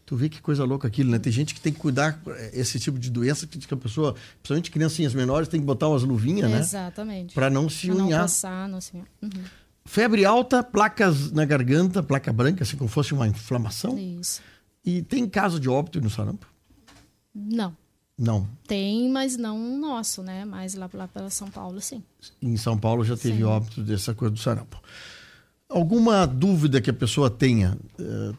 Tu 0.05 0.15
vê 0.15 0.27
que 0.27 0.41
coisa 0.41 0.65
louca 0.65 0.87
aquilo, 0.87 1.09
né? 1.09 1.17
Tem 1.17 1.31
gente 1.31 1.53
que 1.53 1.61
tem 1.61 1.71
que 1.71 1.79
cuidar 1.79 2.21
eh, 2.27 2.51
esse 2.53 2.77
tipo 2.77 2.99
de 2.99 3.09
doença 3.09 3.47
que 3.47 3.73
a 3.73 3.77
pessoa, 3.77 4.13
principalmente 4.41 4.69
criancinhas 4.69 5.13
menores, 5.13 5.47
tem 5.47 5.59
que 5.59 5.65
botar 5.65 5.87
umas 5.87 6.03
luvinhas, 6.03 6.51
né? 6.51 6.59
Exatamente. 6.59 7.33
Para 7.33 7.49
não 7.49 7.69
se 7.69 7.87
pra 7.87 7.95
unhar. 7.95 8.17
Não 8.17 8.25
passar, 8.25 8.67
não 8.67 8.81
se 8.81 8.93
unhar. 8.93 9.07
Uhum. 9.21 9.43
Febre 9.85 10.25
alta, 10.25 10.63
placas 10.63 11.31
na 11.31 11.45
garganta, 11.45 12.01
placa 12.01 12.31
branca, 12.31 12.63
assim 12.63 12.77
como 12.77 12.89
fosse 12.89 13.13
uma 13.13 13.27
inflamação. 13.27 13.97
Isso. 13.97 14.41
E 14.85 15.01
tem 15.01 15.27
caso 15.27 15.59
de 15.59 15.69
óbito 15.69 15.99
no 15.99 16.09
sarampo? 16.09 16.47
Não. 17.33 17.75
Não. 18.17 18.47
Tem, 18.67 19.09
mas 19.09 19.37
não 19.37 19.77
nosso, 19.77 20.21
né? 20.21 20.45
Mas 20.45 20.75
lá, 20.75 20.89
lá 20.93 21.07
pela 21.07 21.29
São 21.29 21.49
Paulo, 21.49 21.81
sim. 21.81 22.03
Em 22.41 22.55
São 22.57 22.77
Paulo 22.77 23.03
já 23.03 23.17
teve 23.17 23.37
sim. 23.37 23.43
óbito 23.43 23.81
dessa 23.81 24.13
coisa 24.13 24.33
do 24.33 24.39
sarampo. 24.39 24.81
Alguma 25.67 26.25
dúvida 26.25 26.79
que 26.79 26.89
a 26.89 26.93
pessoa 26.93 27.29
tenha? 27.29 27.77
Uh, 27.99 28.37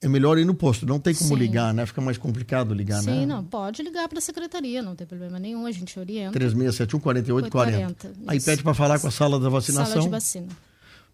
é 0.00 0.08
melhor 0.08 0.38
ir 0.38 0.44
no 0.44 0.54
posto. 0.54 0.86
Não 0.86 1.00
tem 1.00 1.14
como 1.14 1.30
Sim. 1.30 1.36
ligar, 1.36 1.74
né? 1.74 1.84
Fica 1.86 2.00
mais 2.00 2.18
complicado 2.18 2.72
ligar, 2.74 3.00
Sim, 3.00 3.10
né? 3.10 3.20
Sim, 3.20 3.26
não. 3.26 3.44
Pode 3.44 3.82
ligar 3.82 4.08
para 4.08 4.18
a 4.18 4.22
secretaria, 4.22 4.82
não 4.82 4.94
tem 4.94 5.06
problema 5.06 5.38
nenhum. 5.38 5.66
A 5.66 5.72
gente 5.72 5.98
orienta. 5.98 6.32
3671 6.32 7.00
4840. 7.00 8.12
Aí 8.26 8.40
pede 8.40 8.62
para 8.62 8.74
falar 8.74 8.98
com 9.00 9.08
a 9.08 9.10
sala 9.10 9.40
da 9.40 9.48
vacinação. 9.48 9.94
Sala 9.94 10.04
de 10.04 10.10
vacina. 10.10 10.48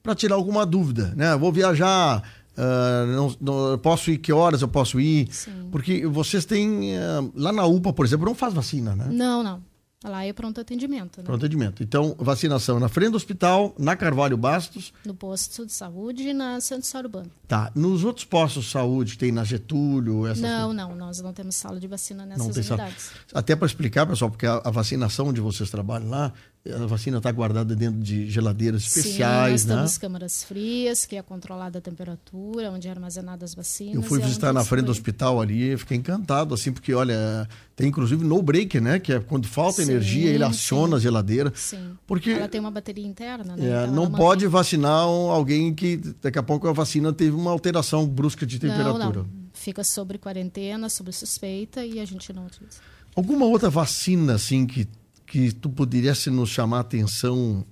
Para 0.03 0.15
tirar 0.15 0.35
alguma 0.35 0.67
dúvida, 0.67 1.13
né? 1.17 1.37
Vou 1.37 1.53
viajar, 1.53 2.23
uh, 2.57 3.07
não, 3.07 3.37
não, 3.41 3.79
posso 3.79 4.11
ir 4.11 4.19
que 4.19 4.33
horas 4.33 4.63
eu 4.63 4.69
posso 4.69 5.01
ir? 5.01 5.29
Sim. 5.31 5.69
Porque 5.71 6.07
vocês 6.07 6.45
têm. 6.45 6.97
Uh, 6.97 7.33
lá 7.37 7.53
na 7.53 7.65
UPA, 7.65 7.93
por 7.93 8.05
exemplo, 8.05 8.27
não 8.27 8.35
faz 8.35 8.53
vacina, 8.53 8.97
né? 8.97 9.07
Não, 9.11 9.43
não. 9.43 9.63
Lá 10.05 10.25
é 10.25 10.33
pronto 10.33 10.61
atendimento. 10.61 11.19
Né? 11.19 11.25
Pronto 11.25 11.45
atendimento. 11.45 11.83
Então, 11.83 12.17
vacinação 12.19 12.81
na 12.81 12.89
frente 12.89 13.11
do 13.11 13.17
hospital, 13.17 13.75
na 13.79 13.95
Carvalho 13.95 14.37
Bastos. 14.37 14.93
No 15.05 15.15
posto 15.15 15.65
de 15.65 15.73
saúde 15.73 16.25
e 16.25 16.35
na 16.35 16.61
Santos 16.61 16.93
Urbano. 16.93 17.31
Tá. 17.47 17.71
Nos 17.75 18.03
outros 18.03 18.25
postos 18.25 18.65
de 18.65 18.71
saúde, 18.71 19.17
tem 19.17 19.31
na 19.31 19.45
Getúlio? 19.45 20.27
Essas 20.27 20.41
não, 20.41 20.69
coisas? 20.69 20.77
não. 20.77 20.97
Nós 20.97 21.21
não 21.21 21.33
temos 21.33 21.55
sala 21.55 21.79
de 21.79 21.87
vacina 21.87 22.27
nessas 22.27 22.47
não 22.47 22.53
tem 22.53 22.63
unidades. 22.65 23.05
Sala. 23.05 23.21
Até 23.35 23.55
para 23.55 23.67
explicar, 23.67 24.07
pessoal, 24.07 24.31
porque 24.31 24.47
a, 24.47 24.61
a, 24.65 24.71
vacinação 24.71 25.29
onde 25.29 25.41
vocês 25.41 25.71
trabalham 25.71 26.09
lá, 26.09 26.33
a 26.71 26.87
vacina 26.87 27.19
está 27.19 27.33
guardada 27.33 27.75
dentro 27.75 28.01
de 28.01 28.31
geladeiras 28.31 28.83
especiais, 28.83 29.63
Sim, 29.63 29.67
nós 29.69 29.77
né? 29.77 29.77
temos 29.77 29.99
câmaras 29.99 30.45
frias, 30.45 31.05
que 31.05 31.17
é 31.17 31.23
controlada 31.23 31.79
a 31.79 31.81
temperatura, 31.81 32.71
onde 32.71 32.87
é 32.87 32.91
armazenada 32.91 33.45
as 33.45 33.53
vacinas. 33.53 33.97
Eu 33.97 34.03
fui 34.03 34.21
é 34.21 34.25
visitar 34.25 34.53
na 34.53 34.63
frente 34.63 34.85
do 34.85 34.93
hospital 34.93 35.41
ali, 35.41 35.77
fiquei 35.77 35.97
encantado, 35.97 36.55
assim, 36.55 36.71
porque, 36.71 36.95
olha, 36.95 37.49
tem 37.75 37.89
inclusive 37.89 38.25
no 38.25 38.41
break, 38.41 38.81
né? 38.81 39.01
Que 39.01 39.15
é 39.15 39.19
quando 39.19 39.49
falta 39.49 39.83
sim, 39.83 39.91
energia, 39.91 40.31
ele 40.31 40.45
aciona 40.45 40.91
sim. 40.91 40.95
a 40.95 40.99
geladeira. 41.01 41.53
Sim. 41.57 41.97
Porque 42.07 42.31
ela 42.31 42.49
tem 42.49 42.61
uma 42.61 42.71
bateria 42.71 43.07
interna, 43.07 43.57
né? 43.57 43.65
É, 43.65 43.83
então 43.83 43.95
não 43.95 44.09
pode 44.09 44.45
mantém... 44.45 44.49
vacinar 44.49 45.01
alguém 45.01 45.75
que 45.75 45.97
daqui 46.23 46.39
a 46.39 46.43
pouco 46.45 46.69
a 46.69 46.73
vacina 46.73 47.13
teve 47.13 47.35
uma 47.35 47.51
alteração 47.51 48.07
brusca 48.07 48.47
de 48.47 48.61
temperatura. 48.61 48.99
Não, 48.99 49.13
não. 49.25 49.43
Fica 49.53 49.83
sobre 49.83 50.17
quarentena, 50.17 50.89
sobre 50.89 51.13
suspeita 51.13 51.85
e 51.85 51.99
a 51.99 52.05
gente 52.05 52.33
não 52.33 52.47
utiliza. 52.47 52.79
Alguma 53.17 53.47
outra 53.47 53.69
vacina, 53.69 54.35
assim, 54.35 54.65
que 54.65 54.89
que 55.33 55.51
tu 55.51 55.71
pudesse 55.71 56.29
nos 56.29 56.51
chamar 56.51 56.77
a 56.77 56.81
atenção 56.81 57.65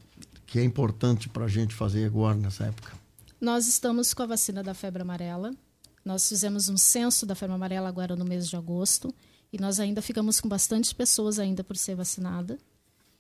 que 0.47 0.59
é 0.59 0.65
importante 0.65 1.29
para 1.29 1.45
a 1.45 1.49
gente 1.49 1.75
fazer 1.75 2.07
agora 2.07 2.35
nessa 2.35 2.65
época? 2.65 2.95
Nós 3.39 3.69
estamos 3.69 4.15
com 4.15 4.23
a 4.23 4.27
vacina 4.27 4.63
da 4.63 4.73
febre 4.73 5.03
amarela. 5.03 5.55
Nós 6.03 6.27
fizemos 6.27 6.71
um 6.71 6.79
censo 6.79 7.27
da 7.27 7.35
febre 7.35 7.55
amarela 7.55 7.87
agora 7.87 8.17
no 8.17 8.25
mês 8.25 8.49
de 8.49 8.57
agosto 8.57 9.15
e 9.53 9.61
nós 9.61 9.79
ainda 9.79 10.01
ficamos 10.01 10.41
com 10.41 10.49
bastante 10.49 10.95
pessoas 10.95 11.39
ainda 11.39 11.63
por 11.63 11.77
ser 11.77 11.95
vacinada. 11.95 12.59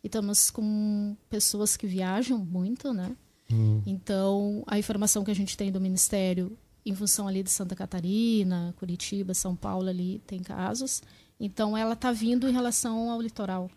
E 0.02 0.06
estamos 0.06 0.50
com 0.50 1.14
pessoas 1.28 1.76
que 1.76 1.86
viajam 1.86 2.38
muito, 2.38 2.94
né? 2.94 3.14
Hum. 3.52 3.82
Então, 3.84 4.64
a 4.66 4.78
informação 4.78 5.22
que 5.22 5.30
a 5.30 5.36
gente 5.36 5.54
tem 5.54 5.70
do 5.70 5.82
Ministério, 5.82 6.56
em 6.86 6.94
função 6.94 7.28
ali 7.28 7.42
de 7.42 7.50
Santa 7.50 7.76
Catarina, 7.76 8.74
Curitiba, 8.78 9.34
São 9.34 9.54
Paulo 9.54 9.90
ali, 9.90 10.22
tem 10.26 10.42
casos. 10.42 11.02
Então, 11.38 11.76
ela 11.76 11.92
está 11.92 12.10
vindo 12.10 12.48
em 12.48 12.52
relação 12.52 13.10
ao 13.10 13.20
litoral. 13.20 13.70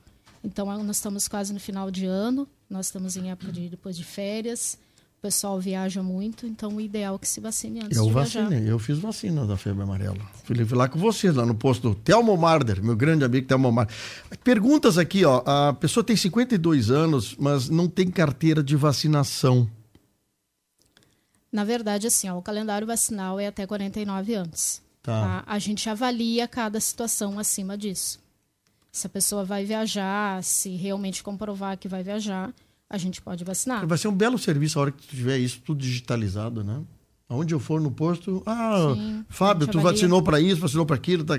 Então, 0.44 0.66
nós 0.84 0.98
estamos 0.98 1.28
quase 1.28 1.54
no 1.54 1.60
final 1.60 1.90
de 1.90 2.06
ano, 2.06 2.48
nós 2.70 2.88
estamos 2.88 3.16
em 3.16 3.32
época 3.32 3.52
de 3.52 3.70
depois 3.70 3.96
de 3.96 4.04
férias, 4.04 4.78
o 5.18 5.22
pessoal 5.22 5.58
viaja 5.58 6.04
muito, 6.04 6.46
então 6.46 6.76
o 6.76 6.82
ideal 6.82 7.16
é 7.16 7.18
que 7.18 7.28
se 7.28 7.40
vacine 7.40 7.80
antes 7.80 7.98
eu 7.98 8.08
de 8.08 8.12
vacinei, 8.12 8.50
viajar. 8.50 8.68
Eu 8.68 8.78
fiz 8.78 8.98
vacina 8.98 9.46
da 9.46 9.56
febre 9.56 9.84
amarela. 9.84 10.20
Fui 10.44 10.58
lá 10.76 10.90
com 10.90 11.00
vocês, 11.00 11.34
lá 11.34 11.46
no 11.46 11.56
posto 11.56 11.90
do 11.90 11.96
Telmo 11.96 12.36
Marder, 12.36 12.84
meu 12.84 12.96
grande 12.96 13.24
amigo 13.24 13.48
Telmo 13.48 13.72
Marder. 13.72 13.96
Perguntas 14.44 14.98
aqui, 14.98 15.24
ó. 15.24 15.42
A 15.46 15.72
pessoa 15.72 16.04
tem 16.04 16.18
52 16.18 16.92
anos, 16.92 17.38
mas 17.40 17.70
não 17.70 17.88
tem 17.88 18.12
carteira 18.12 18.62
de 18.62 18.76
vacinação. 18.76 19.70
Na 21.50 21.64
verdade, 21.64 22.08
assim, 22.08 22.28
ó, 22.28 22.38
o 22.38 22.42
calendário 22.42 22.86
vacinal 22.86 23.40
é 23.40 23.48
até 23.48 23.66
49 23.66 24.34
anos. 24.34 24.82
Tá. 25.02 25.22
tá? 25.22 25.44
A 25.46 25.58
gente 25.58 25.90
avalia 25.90 26.48
cada 26.50 26.80
situação 26.80 27.40
acima 27.40 27.78
disso. 27.78 28.23
Se 28.94 29.08
a 29.08 29.10
pessoa 29.10 29.44
vai 29.44 29.66
viajar, 29.66 30.44
se 30.44 30.76
realmente 30.76 31.24
comprovar 31.24 31.76
que 31.80 31.88
vai 31.88 32.04
viajar, 32.04 32.54
a 32.88 32.96
gente 32.96 33.20
pode 33.20 33.44
vacinar. 33.44 33.88
Vai 33.88 33.98
ser 33.98 34.08
um 34.08 34.16
belo 34.16 34.38
serviço 34.38 34.78
a 34.78 34.84
hora 34.84 34.92
que 34.92 35.08
tu 35.08 35.16
tiver 35.16 35.40
isso 35.40 35.60
tudo 35.66 35.82
digitalizado, 35.82 36.64
né? 36.64 36.80
Aonde 37.28 37.56
eu 37.56 37.60
for 37.60 37.82
no 37.82 37.90
posto, 37.90 38.44
ah, 38.46 38.94
Sim, 38.94 39.26
Fábio, 39.28 39.66
tu 39.66 39.80
vacinou 39.80 40.22
para 40.22 40.40
isso, 40.40 40.62
vacinou 40.62 40.86
para 40.86 40.96
aquilo. 40.96 41.24
Tá... 41.24 41.34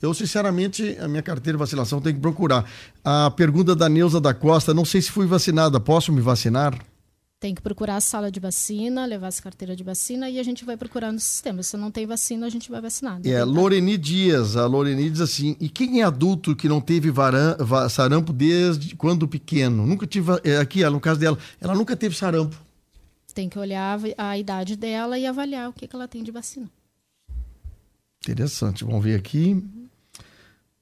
Eu, 0.00 0.14
sinceramente, 0.14 0.96
a 1.00 1.08
minha 1.08 1.22
carteira 1.22 1.56
de 1.56 1.58
vacinação 1.58 2.00
tem 2.00 2.14
que 2.14 2.20
procurar. 2.20 2.70
A 3.02 3.28
pergunta 3.32 3.74
da 3.74 3.88
Neuza 3.88 4.20
da 4.20 4.32
Costa, 4.32 4.72
não 4.72 4.84
sei 4.84 5.02
se 5.02 5.10
fui 5.10 5.26
vacinada, 5.26 5.80
posso 5.80 6.12
me 6.12 6.20
vacinar? 6.20 6.78
Tem 7.42 7.56
que 7.56 7.60
procurar 7.60 7.96
a 7.96 8.00
sala 8.00 8.30
de 8.30 8.38
vacina, 8.38 9.04
levar 9.04 9.26
essa 9.26 9.42
carteira 9.42 9.74
de 9.74 9.82
vacina 9.82 10.30
e 10.30 10.38
a 10.38 10.44
gente 10.44 10.64
vai 10.64 10.76
procurar 10.76 11.10
no 11.10 11.18
sistema. 11.18 11.60
Se 11.64 11.76
não 11.76 11.90
tem 11.90 12.06
vacina, 12.06 12.46
a 12.46 12.48
gente 12.48 12.70
vai 12.70 12.80
vacinar. 12.80 13.20
É, 13.24 13.42
Loreni 13.42 13.98
Dias. 13.98 14.56
A 14.56 14.64
Loreni 14.64 15.10
diz 15.10 15.20
assim: 15.20 15.56
e 15.58 15.68
quem 15.68 16.00
é 16.00 16.04
adulto 16.04 16.54
que 16.54 16.68
não 16.68 16.80
teve 16.80 17.10
varan, 17.10 17.56
sarampo 17.90 18.32
desde 18.32 18.94
quando 18.94 19.26
pequeno? 19.26 19.84
Nunca 19.84 20.06
tive. 20.06 20.30
É, 20.44 20.58
aqui, 20.58 20.88
no 20.88 21.00
caso 21.00 21.18
dela, 21.18 21.36
ela 21.60 21.74
nunca 21.74 21.96
teve 21.96 22.14
sarampo. 22.14 22.56
Tem 23.34 23.48
que 23.48 23.58
olhar 23.58 23.98
a 24.16 24.38
idade 24.38 24.76
dela 24.76 25.18
e 25.18 25.26
avaliar 25.26 25.68
o 25.68 25.72
que, 25.72 25.88
que 25.88 25.96
ela 25.96 26.06
tem 26.06 26.22
de 26.22 26.30
vacina. 26.30 26.70
Interessante. 28.20 28.84
Vamos 28.84 29.02
ver 29.02 29.18
aqui. 29.18 29.60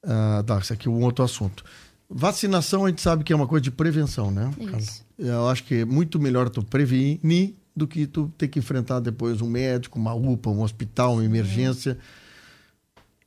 Ah, 0.05 0.43
isso 0.61 0.73
aqui 0.73 0.87
um 0.87 1.01
outro 1.01 1.25
assunto. 1.25 1.63
Vacinação 2.07 2.85
a 2.85 2.89
gente 2.89 3.01
sabe 3.01 3.23
que 3.23 3.33
é 3.33 3.35
uma 3.35 3.47
coisa 3.47 3.63
de 3.63 3.71
prevenção, 3.71 4.29
né? 4.29 4.53
Isso. 4.77 5.03
Eu 5.21 5.47
acho 5.47 5.63
que 5.63 5.75
é 5.75 5.85
muito 5.85 6.19
melhor 6.19 6.49
tu 6.49 6.63
prevenir 6.63 7.53
do 7.75 7.87
que 7.87 8.07
tu 8.07 8.31
ter 8.37 8.47
que 8.47 8.59
enfrentar 8.59 8.99
depois 8.99 9.41
um 9.41 9.47
médico, 9.47 9.99
uma 9.99 10.13
UPA, 10.13 10.49
um 10.49 10.61
hospital, 10.61 11.13
uma 11.13 11.25
emergência. 11.25 11.97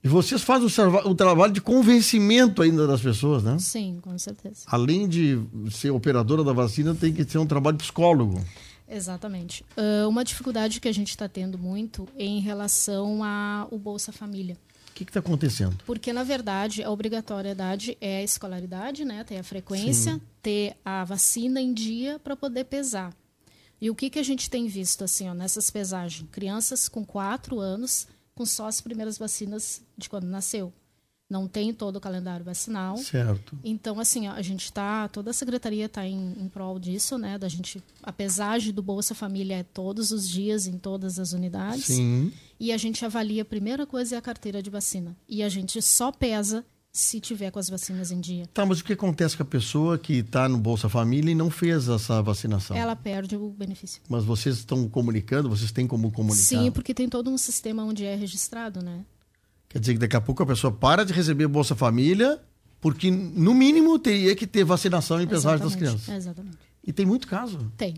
E 0.03 0.09
vocês 0.09 0.43
fazem 0.43 0.67
o, 0.67 1.11
o, 1.11 1.15
trabalho 1.15 1.53
de 1.53 1.61
convencimento 1.61 2.61
ainda 2.61 2.87
das 2.87 3.01
pessoas, 3.01 3.43
né? 3.43 3.59
Sim, 3.59 4.01
com 4.03 4.19
certeza. 4.19 4.65
Além 4.67 5.09
de 5.09 5.41
ser 5.71 5.91
operadora 5.91 6.45
da 6.45 6.53
vacina, 6.53 6.95
tem 6.95 7.13
que 7.13 7.25
ser 7.25 7.39
um 7.39 7.47
trabalho 7.47 7.79
psicólogo. 7.79 8.45
Exatamente. 8.87 9.65
Uh, 9.79 10.07
uma 10.09 10.23
dificuldade 10.25 10.81
que 10.81 10.89
a 10.89 10.93
gente 10.93 11.09
está 11.09 11.27
tendo 11.27 11.57
muito 11.57 12.07
é 12.19 12.25
em 12.25 12.41
relação 12.41 13.23
ao 13.25 13.79
Bolsa 13.79 14.13
Família. 14.13 14.59
O 14.95 14.97
que 14.97 15.03
está 15.03 15.19
acontecendo? 15.19 15.77
Porque, 15.85 16.13
na 16.13 16.23
verdade, 16.23 16.85
a 16.85 16.91
obrigatoriedade 16.91 17.99
é 18.01 18.19
a 18.19 18.23
escolaridade, 18.23 19.05
né? 19.05 19.25
ter 19.25 19.39
a 19.39 19.43
frequência, 19.43 20.15
Sim. 20.15 20.21
ter 20.41 20.77
a 20.85 21.05
vacina 21.05 21.61
em 21.61 21.75
dia 21.75 22.21
para 22.21 22.37
poder 22.37 22.65
pesar. 22.67 23.13
E 23.81 23.91
o 23.91 23.95
que, 23.95 24.09
que 24.09 24.21
a 24.21 24.23
gente 24.23 24.49
tem 24.49 24.69
visto 24.69 25.03
assim, 25.03 25.29
ó, 25.29 25.35
nessas 25.35 25.69
pesagens? 25.69 26.29
Crianças 26.31 26.89
com 26.89 27.05
4 27.05 27.59
anos 27.59 28.07
com 28.37 28.47
só 28.47 28.69
as 28.69 28.81
primeiras 28.81 29.19
vacinas 29.19 29.83
de 29.99 30.09
quando 30.09 30.29
nasceu 30.29 30.73
não 31.28 31.49
tem 31.49 31.73
todo 31.73 31.97
o 31.97 32.00
calendário 32.00 32.45
vacinal. 32.45 32.97
Certo. 32.99 33.59
Então, 33.64 33.99
assim, 33.99 34.28
a 34.28 34.43
gente 34.43 34.64
está, 34.66 35.09
toda 35.09 35.31
a 35.31 35.35
secretaria 35.35 35.87
está 35.87 36.07
em, 36.07 36.35
em 36.38 36.49
prol 36.49 36.78
disso, 36.78 37.16
né? 37.19 37.38
Da 37.38 37.49
gente, 37.49 37.83
a 38.02 38.12
pesagem 38.12 38.73
do 38.73 38.83
Bolsa 38.83 39.14
Família 39.14 39.57
é 39.57 39.62
todos 39.62 40.11
os 40.11 40.28
dias 40.28 40.66
em 40.66 40.78
todas 40.78 41.19
as 41.19 41.33
unidades. 41.33 41.87
Sim. 41.87 42.33
E 42.61 42.73
a 42.73 42.76
gente 42.76 43.04
avalia, 43.04 43.43
a 43.43 43.45
primeira 43.45 43.87
coisa 43.87 44.14
é 44.14 44.19
a 44.19 44.23
carteira 44.23 44.62
de 44.62 44.71
vacina. 44.71 45.16
E 45.28 45.43
a 45.43 45.49
gente 45.49 45.81
só 45.83 46.12
pesa 46.12 46.64
se 46.93 47.19
tiver 47.19 47.50
com 47.50 47.59
as 47.59 47.69
vacinas 47.69 48.12
em 48.12 48.21
dia. 48.21 48.47
Tá, 48.54 48.64
mas 48.64 48.78
o 48.78 48.85
que 48.85 48.93
acontece 48.93 49.37
com 49.37 49.43
a 49.43 49.47
pessoa 49.47 49.99
que 49.99 50.19
está 50.19 50.49
no 50.49 50.57
Bolsa 50.57 50.88
Família 50.88 51.33
e 51.33 51.35
não 51.35 51.50
fez 51.50 51.88
essa 51.88 52.23
vacinação? 52.23 52.76
Ela 52.76 52.95
perde 52.95 53.35
o 53.35 53.49
benefício. 53.50 54.00
Mas 54.09 54.25
vocês 54.25 54.59
estão 54.59 54.88
comunicando? 54.88 55.49
Vocês 55.49 55.73
têm 55.73 55.88
como 55.88 56.12
comunicar? 56.12 56.47
Sim, 56.47 56.71
porque 56.71 56.95
tem 56.95 57.09
todo 57.09 57.28
um 57.28 57.37
sistema 57.37 57.83
onde 57.83 58.04
é 58.04 58.14
registrado, 58.14 58.81
né? 58.81 59.04
Quer 59.75 59.81
dizer 59.81 59.93
que 59.95 59.99
daqui 59.99 60.14
a 60.14 60.21
pouco 60.21 60.40
a 60.40 60.47
pessoa 60.47 60.73
para 60.73 61.04
de 61.04 61.12
receber 61.12 61.49
Bolsa 61.49 61.75
Família, 61.75 62.40
porque 62.81 63.11
no 63.11 63.52
mínimo 63.52 63.99
teria 63.99 64.37
que 64.37 64.47
ter 64.47 64.62
vacinação 64.62 65.21
em 65.21 65.26
pesagem 65.26 65.66
das 65.66 65.75
crianças. 65.75 66.09
Exatamente. 66.09 66.59
E 66.87 66.93
tem 66.93 67.04
muito 67.04 67.26
caso? 67.26 67.73
Tem. 67.76 67.97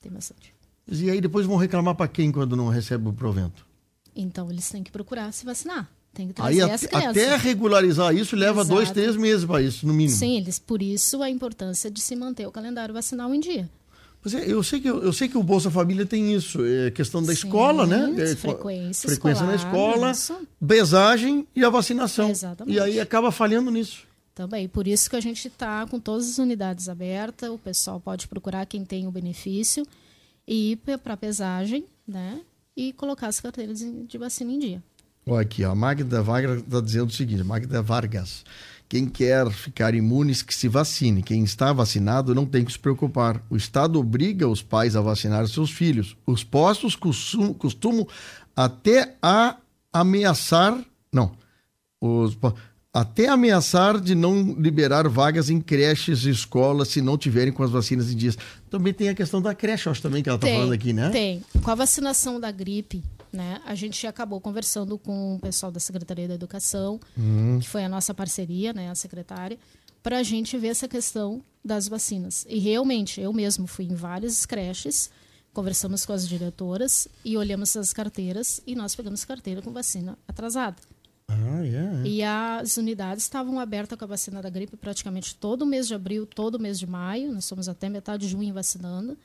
Tem 0.00 0.12
bastante. 0.12 0.54
E 0.86 1.10
aí 1.10 1.20
depois 1.20 1.46
vão 1.46 1.56
reclamar 1.56 1.96
para 1.96 2.06
quem 2.06 2.30
quando 2.30 2.54
não 2.54 2.68
recebe 2.68 3.08
o 3.08 3.12
provento? 3.12 3.66
Então 4.14 4.48
eles 4.48 4.70
têm 4.70 4.84
que 4.84 4.92
procurar 4.92 5.32
se 5.32 5.44
vacinar. 5.44 5.90
Tem 6.14 6.28
que 6.28 6.32
trazer 6.32 6.62
aí, 6.62 6.70
as 6.70 6.86
crianças. 6.86 7.10
Até 7.10 7.36
regularizar 7.36 8.14
isso 8.14 8.36
leva 8.36 8.60
Exato. 8.60 8.76
dois, 8.76 8.92
três 8.92 9.16
meses 9.16 9.44
para 9.44 9.60
isso, 9.60 9.84
no 9.84 9.92
mínimo. 9.92 10.16
Sim, 10.16 10.36
eles, 10.36 10.60
por 10.60 10.80
isso 10.80 11.24
a 11.24 11.28
importância 11.28 11.90
de 11.90 12.00
se 12.00 12.14
manter 12.14 12.46
o 12.46 12.52
calendário 12.52 12.94
vacinal 12.94 13.34
em 13.34 13.40
dia. 13.40 13.68
Pois 14.22 14.34
é, 14.34 14.44
eu 14.46 14.62
sei 14.62 14.80
que 14.80 14.88
eu, 14.88 15.12
sei 15.12 15.28
que 15.28 15.38
o 15.38 15.42
Bolsa 15.42 15.70
Família 15.70 16.04
tem 16.04 16.34
isso, 16.34 16.62
é 16.64 16.90
questão 16.90 17.22
da 17.22 17.28
Sim, 17.28 17.46
escola, 17.46 17.86
né? 17.86 18.14
É, 18.18 18.36
frequência, 18.36 19.08
frequência 19.08 19.44
escolar, 19.44 19.46
na 19.46 19.54
escola, 19.54 20.10
isso. 20.10 20.48
besagem 20.60 21.46
e 21.56 21.64
a 21.64 21.70
vacinação. 21.70 22.28
Exatamente. 22.28 22.76
E 22.76 22.80
aí 22.80 23.00
acaba 23.00 23.32
falhando 23.32 23.70
nisso. 23.70 24.02
Também, 24.34 24.68
por 24.68 24.86
isso 24.86 25.08
que 25.08 25.16
a 25.16 25.20
gente 25.20 25.48
está 25.48 25.86
com 25.86 25.98
todas 25.98 26.28
as 26.28 26.38
unidades 26.38 26.88
abertas, 26.88 27.50
o 27.50 27.58
pessoal 27.58 27.98
pode 27.98 28.28
procurar 28.28 28.66
quem 28.66 28.84
tem 28.84 29.06
o 29.06 29.10
benefício 29.10 29.86
e 30.46 30.72
ir 30.72 30.76
para 30.76 31.14
a 31.14 31.16
pesagem, 31.16 31.84
né? 32.06 32.40
E 32.76 32.92
colocar 32.92 33.26
as 33.28 33.40
carteiras 33.40 33.80
de 33.80 34.18
vacina 34.18 34.52
em 34.52 34.58
dia. 34.58 34.82
Olha 35.26 35.42
aqui, 35.42 35.64
a 35.64 35.74
Magda 35.74 36.22
Vargas 36.22 36.58
está 36.58 36.80
dizendo 36.80 37.08
o 37.08 37.12
seguinte, 37.12 37.42
Magda 37.44 37.82
Vargas. 37.82 38.44
Quem 38.90 39.06
quer 39.06 39.48
ficar 39.52 39.94
imune, 39.94 40.34
que 40.34 40.52
se 40.52 40.66
vacine. 40.66 41.22
Quem 41.22 41.44
está 41.44 41.72
vacinado 41.72 42.34
não 42.34 42.44
tem 42.44 42.64
que 42.64 42.72
se 42.72 42.78
preocupar. 42.78 43.40
O 43.48 43.56
Estado 43.56 44.00
obriga 44.00 44.48
os 44.48 44.62
pais 44.62 44.96
a 44.96 45.00
vacinar 45.00 45.46
seus 45.46 45.70
filhos. 45.70 46.16
Os 46.26 46.42
postos 46.42 46.96
costumam, 46.96 47.54
costumam 47.54 48.04
até 48.56 49.14
a 49.22 49.58
ameaçar. 49.92 50.76
Não. 51.12 51.30
Os, 52.00 52.36
até 52.92 53.28
ameaçar 53.28 54.00
de 54.00 54.16
não 54.16 54.56
liberar 54.58 55.08
vagas 55.08 55.48
em 55.50 55.60
creches 55.60 56.24
e 56.24 56.30
escolas 56.30 56.88
se 56.88 57.00
não 57.00 57.16
tiverem 57.16 57.52
com 57.52 57.62
as 57.62 57.70
vacinas 57.70 58.10
em 58.10 58.16
dias. 58.16 58.36
Também 58.68 58.92
tem 58.92 59.08
a 59.08 59.14
questão 59.14 59.40
da 59.40 59.54
creche, 59.54 59.88
acho 59.88 60.02
também 60.02 60.20
que 60.20 60.28
ela 60.28 60.36
está 60.36 60.48
falando 60.48 60.72
aqui, 60.72 60.92
né? 60.92 61.10
Tem. 61.10 61.44
Com 61.62 61.70
a 61.70 61.76
vacinação 61.76 62.40
da 62.40 62.50
gripe, 62.50 63.04
né? 63.32 63.60
A 63.64 63.74
gente 63.74 64.06
acabou 64.06 64.40
conversando 64.40 64.98
com 64.98 65.36
o 65.36 65.40
pessoal 65.40 65.70
da 65.70 65.80
Secretaria 65.80 66.26
da 66.26 66.34
Educação, 66.34 67.00
uhum. 67.16 67.58
que 67.60 67.68
foi 67.68 67.84
a 67.84 67.88
nossa 67.88 68.12
parceria, 68.12 68.72
né, 68.72 68.90
a 68.90 68.94
secretária, 68.94 69.58
para 70.02 70.18
a 70.18 70.22
gente 70.22 70.56
ver 70.56 70.68
essa 70.68 70.88
questão 70.88 71.42
das 71.64 71.86
vacinas. 71.88 72.46
E 72.48 72.58
realmente, 72.58 73.20
eu 73.20 73.32
mesmo 73.32 73.66
fui 73.66 73.84
em 73.84 73.94
várias 73.94 74.46
creches, 74.46 75.10
conversamos 75.52 76.06
com 76.06 76.12
as 76.12 76.28
diretoras 76.28 77.06
e 77.24 77.36
olhamos 77.36 77.76
as 77.76 77.92
carteiras 77.92 78.60
e 78.66 78.74
nós 78.74 78.94
pegamos 78.94 79.24
carteira 79.24 79.60
com 79.60 79.72
vacina 79.72 80.18
atrasada. 80.26 80.76
Ah, 81.28 81.60
yeah. 81.60 82.08
E 82.08 82.22
as 82.24 82.76
unidades 82.76 83.22
estavam 83.22 83.60
abertas 83.60 83.96
com 83.96 84.04
a 84.04 84.08
vacina 84.08 84.42
da 84.42 84.50
gripe 84.50 84.76
praticamente 84.76 85.36
todo 85.36 85.64
mês 85.64 85.86
de 85.86 85.94
abril, 85.94 86.26
todo 86.26 86.58
mês 86.58 86.76
de 86.76 86.88
maio. 86.88 87.32
Nós 87.32 87.44
somos 87.44 87.68
até 87.68 87.88
metade 87.88 88.26
de 88.26 88.32
junho 88.32 88.52
vacinando. 88.52 89.16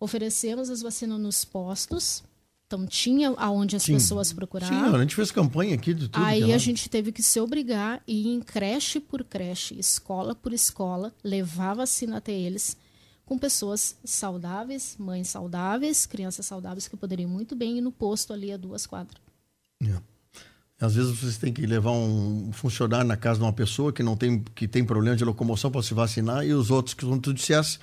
Oferecemos 0.00 0.68
as 0.68 0.82
vacinas 0.82 1.20
nos 1.20 1.44
postos 1.44 2.24
então 2.74 2.86
tinha 2.86 3.30
aonde 3.36 3.76
as 3.76 3.84
Sim. 3.84 3.94
pessoas 3.94 4.32
procuravam. 4.32 4.90
Sim, 4.90 4.96
a 4.96 5.00
gente 5.00 5.14
fez 5.14 5.30
campanha 5.30 5.74
aqui 5.74 5.94
de 5.94 6.08
tudo. 6.08 6.24
Aí 6.24 6.52
a 6.52 6.58
gente 6.58 6.90
teve 6.90 7.12
que 7.12 7.22
se 7.22 7.38
obrigar 7.38 7.98
a 7.98 8.02
ir 8.06 8.26
em 8.26 8.40
creche 8.40 8.98
por 8.98 9.22
creche, 9.22 9.78
escola 9.78 10.34
por 10.34 10.52
escola, 10.52 11.14
levar 11.22 11.74
vacina 11.74 12.16
até 12.16 12.32
eles, 12.32 12.76
com 13.24 13.38
pessoas 13.38 13.96
saudáveis, 14.04 14.96
mães 14.98 15.28
saudáveis, 15.28 16.04
crianças 16.04 16.44
saudáveis 16.46 16.88
que 16.88 16.96
poderiam 16.96 17.30
muito 17.30 17.54
bem 17.54 17.78
ir 17.78 17.80
no 17.80 17.92
posto 17.92 18.32
ali 18.32 18.52
a 18.52 18.56
duas 18.56 18.86
quadras. 18.86 19.22
É. 19.82 19.96
Às 20.80 20.96
vezes 20.96 21.16
vocês 21.16 21.38
têm 21.38 21.52
que 21.52 21.64
levar 21.64 21.92
um 21.92 22.50
funcionário 22.52 23.06
na 23.06 23.16
casa 23.16 23.38
de 23.38 23.44
uma 23.44 23.52
pessoa 23.52 23.92
que 23.92 24.02
não 24.02 24.16
tem, 24.16 24.42
que 24.54 24.66
tem 24.66 24.84
problema 24.84 25.16
de 25.16 25.24
locomoção 25.24 25.70
para 25.70 25.82
se 25.82 25.94
vacinar 25.94 26.44
e 26.44 26.52
os 26.52 26.70
outros 26.70 26.94
que, 26.94 27.06
como 27.06 27.20
tu 27.20 27.32
dissesse, 27.32 27.78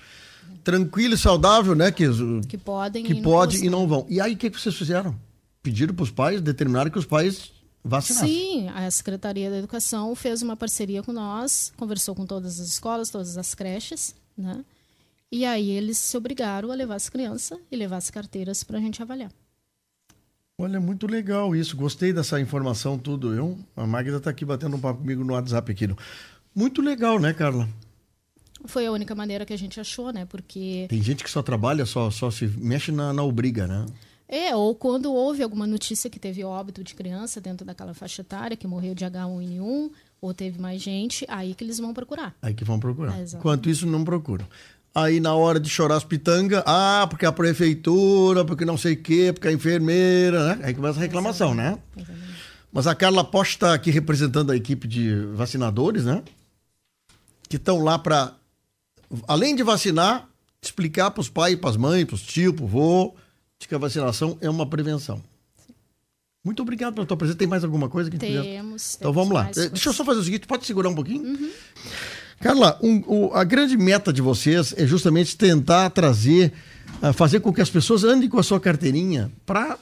tranquilo 0.63 1.13
e 1.13 1.17
saudável, 1.17 1.75
né? 1.75 1.91
Que, 1.91 2.05
que 2.47 2.57
podem 2.57 3.03
que 3.03 3.21
pode 3.21 3.65
e 3.65 3.69
não 3.69 3.87
vão. 3.87 4.05
E 4.09 4.19
aí 4.19 4.33
o 4.33 4.37
que, 4.37 4.49
que 4.49 4.59
vocês 4.59 4.75
fizeram? 4.75 5.15
Pediram 5.63 5.93
para 5.93 6.03
os 6.03 6.11
pais, 6.11 6.41
determinaram 6.41 6.89
que 6.89 6.99
os 6.99 7.05
pais 7.05 7.51
vacinassem. 7.83 8.27
Sim, 8.27 8.69
a 8.69 8.89
Secretaria 8.89 9.49
da 9.49 9.57
Educação 9.57 10.15
fez 10.15 10.41
uma 10.41 10.55
parceria 10.55 11.03
com 11.03 11.11
nós, 11.11 11.71
conversou 11.77 12.15
com 12.15 12.25
todas 12.25 12.59
as 12.59 12.67
escolas, 12.67 13.09
todas 13.09 13.37
as 13.37 13.53
creches, 13.53 14.15
né? 14.37 14.63
E 15.31 15.45
aí 15.45 15.69
eles 15.69 15.97
se 15.97 16.17
obrigaram 16.17 16.71
a 16.71 16.75
levar 16.75 16.95
as 16.95 17.07
crianças 17.07 17.57
e 17.71 17.75
levar 17.75 17.97
as 17.97 18.09
carteiras 18.09 18.63
para 18.63 18.77
a 18.77 18.81
gente 18.81 19.01
avaliar. 19.01 19.31
Olha, 20.57 20.79
muito 20.79 21.07
legal 21.07 21.55
isso. 21.55 21.75
Gostei 21.75 22.11
dessa 22.11 22.39
informação 22.39 22.97
tudo. 22.97 23.33
Eu, 23.33 23.57
a 23.75 23.87
Magda 23.87 24.17
está 24.17 24.29
aqui 24.29 24.45
batendo 24.45 24.75
um 24.75 24.79
papo 24.79 24.99
comigo 24.99 25.23
no 25.23 25.33
WhatsApp 25.33 25.71
aqui. 25.71 25.89
Muito 26.53 26.81
legal, 26.81 27.17
né, 27.17 27.33
Carla? 27.33 27.67
Foi 28.65 28.85
a 28.85 28.91
única 28.91 29.15
maneira 29.15 29.45
que 29.45 29.53
a 29.53 29.57
gente 29.57 29.79
achou, 29.79 30.11
né? 30.11 30.25
Porque. 30.25 30.85
Tem 30.89 31.01
gente 31.01 31.23
que 31.23 31.29
só 31.29 31.41
trabalha, 31.41 31.85
só, 31.85 32.09
só 32.11 32.29
se 32.29 32.47
mexe 32.47 32.91
na, 32.91 33.11
na 33.13 33.23
obriga, 33.23 33.67
né? 33.67 33.85
É, 34.27 34.55
ou 34.55 34.73
quando 34.73 35.11
houve 35.11 35.43
alguma 35.43 35.67
notícia 35.67 36.09
que 36.09 36.17
teve 36.17 36.41
óbito 36.41 36.83
de 36.83 36.95
criança 36.95 37.41
dentro 37.41 37.65
daquela 37.65 37.93
faixa 37.93 38.21
etária, 38.21 38.55
que 38.55 38.65
morreu 38.65 38.95
de 38.95 39.03
H1N1, 39.03 39.91
ou 40.21 40.33
teve 40.33 40.57
mais 40.57 40.81
gente, 40.81 41.25
aí 41.27 41.53
que 41.53 41.63
eles 41.63 41.79
vão 41.79 41.93
procurar. 41.93 42.33
Aí 42.41 42.53
que 42.53 42.63
vão 42.63 42.79
procurar. 42.79 43.19
É, 43.19 43.25
Enquanto 43.33 43.69
isso, 43.69 43.85
não 43.85 44.05
procuram. 44.05 44.47
Aí 44.95 45.19
na 45.19 45.33
hora 45.33 45.59
de 45.59 45.69
chorar 45.69 45.95
as 45.95 46.03
pitangas, 46.03 46.63
ah, 46.65 47.05
porque 47.09 47.25
a 47.25 47.31
prefeitura, 47.31 48.45
porque 48.45 48.63
não 48.63 48.77
sei 48.77 48.93
o 48.93 49.01
quê, 49.01 49.31
porque 49.33 49.47
a 49.47 49.51
enfermeira, 49.51 50.55
né? 50.55 50.65
Aí 50.65 50.73
começa 50.73 50.99
a 50.99 51.01
reclamação, 51.01 51.53
né? 51.53 51.77
Exatamente. 51.97 51.97
né? 51.97 52.03
Exatamente. 52.03 52.41
Mas 52.71 52.87
a 52.87 52.95
Carla 52.95 53.23
Posta 53.23 53.53
está 53.53 53.73
aqui 53.73 53.91
representando 53.91 54.51
a 54.51 54.55
equipe 54.55 54.87
de 54.87 55.13
vacinadores, 55.33 56.05
né? 56.05 56.23
Que 57.49 57.57
estão 57.57 57.83
lá 57.83 57.99
para, 57.99 58.33
além 59.27 59.55
de 59.55 59.63
vacinar, 59.63 60.27
explicar 60.61 61.11
para 61.11 61.21
os 61.21 61.29
pais, 61.29 61.55
para 61.55 61.69
as 61.69 61.77
mães, 61.77 62.05
para 62.05 62.15
os 62.15 62.21
tios, 62.21 62.53
para 62.53 62.63
o 62.63 62.67
vô, 62.67 63.15
de 63.59 63.67
que 63.67 63.75
a 63.75 63.77
vacinação 63.77 64.37
é 64.41 64.49
uma 64.49 64.65
prevenção. 64.65 65.21
Muito 66.43 66.61
obrigado 66.63 66.95
pela 66.95 67.05
tua 67.05 67.17
presença. 67.17 67.37
Tem 67.37 67.47
mais 67.47 67.63
alguma 67.63 67.87
coisa 67.87 68.09
que 68.09 68.17
temos? 68.17 68.45
Temos. 68.45 68.97
Então 68.99 69.13
vamos 69.13 69.33
lá. 69.33 69.51
Deixa 69.53 69.89
eu 69.89 69.93
só 69.93 70.03
fazer 70.03 70.19
o 70.19 70.23
seguinte: 70.23 70.47
pode 70.47 70.65
segurar 70.65 70.89
um 70.89 70.95
pouquinho? 70.95 71.23
Uhum. 71.23 71.51
Carla, 72.39 72.79
um, 72.81 73.03
o, 73.05 73.33
a 73.35 73.43
grande 73.43 73.77
meta 73.77 74.11
de 74.11 74.21
vocês 74.21 74.73
é 74.75 74.87
justamente 74.87 75.37
tentar 75.37 75.91
trazer, 75.91 76.51
uh, 77.03 77.13
fazer 77.13 77.39
com 77.39 77.53
que 77.53 77.61
as 77.61 77.69
pessoas 77.69 78.03
andem 78.03 78.27
com 78.27 78.39
a 78.39 78.43
sua 78.43 78.59
carteirinha 78.59 79.31
para 79.45 79.77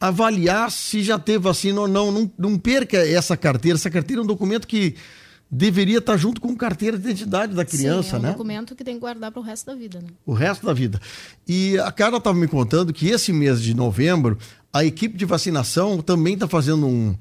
avaliar 0.00 0.70
se 0.70 1.02
já 1.02 1.18
teve 1.18 1.38
vacina 1.38 1.80
ou 1.80 1.88
não. 1.88 2.12
não. 2.12 2.30
Não 2.38 2.56
perca 2.56 2.98
essa 2.98 3.36
carteira. 3.36 3.76
Essa 3.76 3.90
carteira 3.90 4.22
é 4.22 4.24
um 4.24 4.26
documento 4.26 4.68
que 4.68 4.94
deveria 5.50 5.98
estar 5.98 6.16
junto 6.16 6.40
com 6.40 6.54
carteira 6.54 6.98
de 6.98 7.04
identidade 7.04 7.54
da 7.54 7.64
criança, 7.64 8.10
Sim, 8.10 8.16
é 8.16 8.18
um 8.18 8.22
né? 8.22 8.32
documento 8.32 8.74
que 8.74 8.84
tem 8.84 8.94
que 8.94 9.00
guardar 9.00 9.30
para 9.30 9.40
o 9.40 9.42
resto 9.42 9.66
da 9.66 9.74
vida, 9.74 10.00
né? 10.00 10.08
O 10.26 10.32
resto 10.32 10.66
da 10.66 10.74
vida. 10.74 11.00
E 11.46 11.78
a 11.78 11.90
Carla 11.90 12.18
estava 12.18 12.36
me 12.36 12.46
contando 12.46 12.92
que 12.92 13.08
esse 13.08 13.32
mês 13.32 13.62
de 13.62 13.74
novembro, 13.74 14.38
a 14.72 14.84
equipe 14.84 15.16
de 15.16 15.24
vacinação 15.24 16.02
também 16.02 16.34
está 16.34 16.46
fazendo 16.46 16.86
um, 16.86 17.16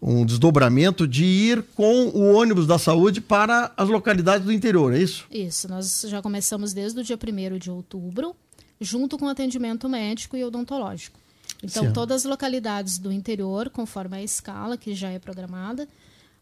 um 0.00 0.24
desdobramento 0.24 1.06
de 1.06 1.24
ir 1.24 1.62
com 1.74 2.06
o 2.06 2.32
ônibus 2.34 2.66
da 2.66 2.78
saúde 2.78 3.20
para 3.20 3.72
as 3.76 3.88
localidades 3.88 4.46
do 4.46 4.52
interior, 4.52 4.94
é 4.94 4.98
isso? 4.98 5.26
Isso, 5.30 5.68
nós 5.68 6.06
já 6.08 6.22
começamos 6.22 6.72
desde 6.72 7.00
o 7.00 7.04
dia 7.04 7.18
1 7.18 7.58
de 7.58 7.70
outubro, 7.70 8.34
junto 8.80 9.18
com 9.18 9.28
atendimento 9.28 9.88
médico 9.88 10.36
e 10.36 10.44
odontológico. 10.44 11.18
Então, 11.62 11.84
certo. 11.84 11.94
todas 11.94 12.24
as 12.24 12.30
localidades 12.30 12.98
do 12.98 13.10
interior, 13.10 13.70
conforme 13.70 14.16
a 14.16 14.22
escala 14.22 14.76
que 14.76 14.94
já 14.94 15.10
é 15.10 15.18
programada, 15.18 15.88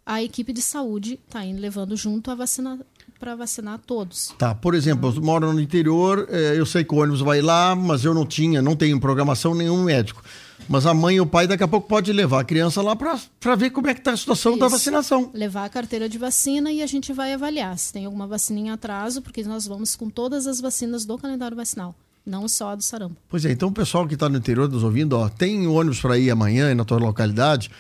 a 0.06 0.23
equipe 0.23 0.52
de 0.52 0.62
saúde 0.62 1.18
está 1.26 1.44
indo 1.44 1.61
levando 1.61 1.96
junto 1.96 2.30
a 2.30 2.34
vacina 2.34 2.78
para 3.18 3.34
vacinar 3.34 3.78
todos. 3.78 4.34
Tá, 4.38 4.54
por 4.54 4.75
exemplo, 4.75 5.12
eu 5.14 5.23
moro 5.23 5.52
no 5.52 5.61
interior, 5.61 6.28
é, 6.30 6.58
eu 6.58 6.66
sei 6.66 6.84
que 6.84 6.94
o 6.94 6.99
ônibus 6.99 7.20
vai 7.20 7.40
lá, 7.40 7.75
mas 7.75 8.04
eu 8.04 8.12
não 8.12 8.26
tinha, 8.26 8.61
não 8.61 8.76
tenho 8.76 9.00
programação 9.00 9.54
nenhum 9.54 9.82
médico. 9.84 10.23
Mas 10.68 10.87
a 10.87 10.94
mãe 10.94 11.16
e 11.16 11.20
o 11.20 11.26
pai 11.26 11.46
daqui 11.46 11.62
a 11.62 11.68
pouco 11.68 11.88
pode 11.88 12.12
levar 12.12 12.40
a 12.40 12.44
criança 12.44 12.80
lá 12.80 12.96
para 12.96 13.54
ver 13.56 13.70
como 13.70 13.88
é 13.88 13.94
que 13.94 14.00
está 14.00 14.12
a 14.12 14.16
situação 14.16 14.52
Isso. 14.52 14.61
da 14.61 14.68
vacinação. 14.68 15.30
Levar 15.34 15.64
a 15.64 15.68
carteira 15.68 16.08
de 16.08 16.16
vacina 16.16 16.70
e 16.73 16.82
a 16.82 16.87
gente 16.87 17.12
vai 17.12 17.32
avaliar 17.34 17.76
se 17.78 17.92
tem 17.92 18.04
alguma 18.06 18.26
vacina 18.26 18.61
em 18.61 18.70
atraso, 18.70 19.20
porque 19.20 19.42
nós 19.42 19.66
vamos 19.66 19.96
com 19.96 20.08
todas 20.08 20.46
as 20.46 20.61
vacinas 20.61 21.04
do 21.04 21.18
calendário 21.18 21.56
vacinal 21.56 21.94
não 22.26 22.49
só 22.49 22.70
a 22.70 22.75
do 22.75 22.82
sarampo. 22.82 23.16
Pois 23.28 23.44
é, 23.44 23.52
então 23.52 23.68
o 23.68 23.73
pessoal 23.73 24.08
que 24.08 24.14
está 24.14 24.30
no 24.30 24.38
interior 24.38 24.66
nos 24.66 24.82
ouvindo, 24.82 25.14
ó, 25.14 25.28
tem 25.28 25.66
ônibus 25.66 26.00
para 26.00 26.16
ir 26.16 26.30
amanhã 26.30 26.75
na 26.75 26.82
tua 26.82 26.99
localidade, 26.99 27.70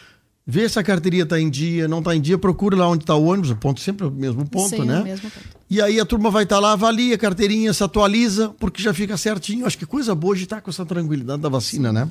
Vê 0.46 0.68
se 0.68 0.78
a 0.78 0.82
carteirinha 0.82 1.22
está 1.22 1.40
em 1.40 1.48
dia, 1.48 1.88
não 1.88 2.00
está 2.00 2.14
em 2.14 2.20
dia, 2.20 2.36
procura 2.36 2.76
lá 2.76 2.86
onde 2.86 3.04
está 3.04 3.14
o 3.14 3.24
ônibus, 3.24 3.50
o 3.50 3.56
ponto 3.56 3.80
sempre 3.80 4.06
o 4.06 4.10
mesmo 4.10 4.46
ponto, 4.46 4.76
Sim, 4.76 4.84
né? 4.84 5.02
Mesmo 5.02 5.30
ponto. 5.30 5.46
E 5.70 5.80
aí 5.80 5.98
a 5.98 6.04
turma 6.04 6.30
vai 6.30 6.42
estar 6.42 6.56
tá 6.56 6.60
lá, 6.60 6.72
avalia 6.72 7.14
a 7.14 7.18
carteirinha, 7.18 7.72
se 7.72 7.82
atualiza, 7.82 8.50
porque 8.60 8.82
já 8.82 8.92
fica 8.92 9.16
certinho. 9.16 9.64
Acho 9.64 9.78
que 9.78 9.86
coisa 9.86 10.14
boa 10.14 10.36
de 10.36 10.42
estar 10.42 10.56
tá 10.56 10.62
com 10.62 10.70
essa 10.70 10.84
tranquilidade 10.84 11.40
da 11.40 11.48
vacina, 11.48 11.90
né? 11.90 12.06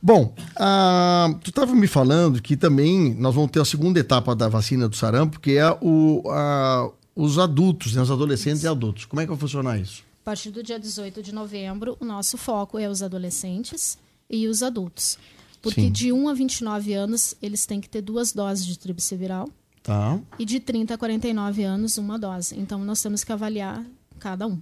Bom, 0.00 0.32
ah, 0.54 1.34
tu 1.42 1.50
estava 1.50 1.74
me 1.74 1.88
falando 1.88 2.40
que 2.40 2.56
também 2.56 3.14
nós 3.18 3.34
vamos 3.34 3.50
ter 3.50 3.60
a 3.60 3.64
segunda 3.64 3.98
etapa 3.98 4.36
da 4.36 4.48
vacina 4.48 4.88
do 4.88 4.94
sarampo, 4.94 5.40
que 5.40 5.58
é 5.58 5.68
o, 5.80 6.22
a, 6.30 6.88
os 7.16 7.36
adultos, 7.36 7.96
né? 7.96 8.02
os 8.02 8.12
adolescentes 8.12 8.58
isso. 8.58 8.66
e 8.66 8.68
adultos. 8.68 9.04
Como 9.06 9.20
é 9.20 9.24
que 9.24 9.30
vai 9.30 9.38
funcionar 9.38 9.76
isso? 9.76 10.04
A 10.22 10.24
partir 10.24 10.52
do 10.52 10.62
dia 10.62 10.78
18 10.78 11.20
de 11.20 11.34
novembro, 11.34 11.96
o 11.98 12.04
nosso 12.04 12.38
foco 12.38 12.78
é 12.78 12.88
os 12.88 13.02
adolescentes 13.02 13.98
e 14.30 14.46
os 14.46 14.62
adultos. 14.62 15.18
Porque 15.66 15.80
Sim. 15.80 15.90
de 15.90 16.12
1 16.12 16.28
a 16.28 16.34
29 16.34 16.94
anos, 16.94 17.34
eles 17.42 17.66
têm 17.66 17.80
que 17.80 17.88
ter 17.88 18.00
duas 18.00 18.32
doses 18.32 18.64
de 18.64 18.78
tríplice 18.78 19.16
viral. 19.16 19.48
Tá. 19.82 20.16
E 20.38 20.44
de 20.44 20.60
30 20.60 20.94
a 20.94 20.98
49 20.98 21.64
anos, 21.64 21.98
uma 21.98 22.16
dose. 22.16 22.56
Então, 22.56 22.84
nós 22.84 23.02
temos 23.02 23.24
que 23.24 23.32
avaliar 23.32 23.84
cada 24.20 24.46
um. 24.46 24.60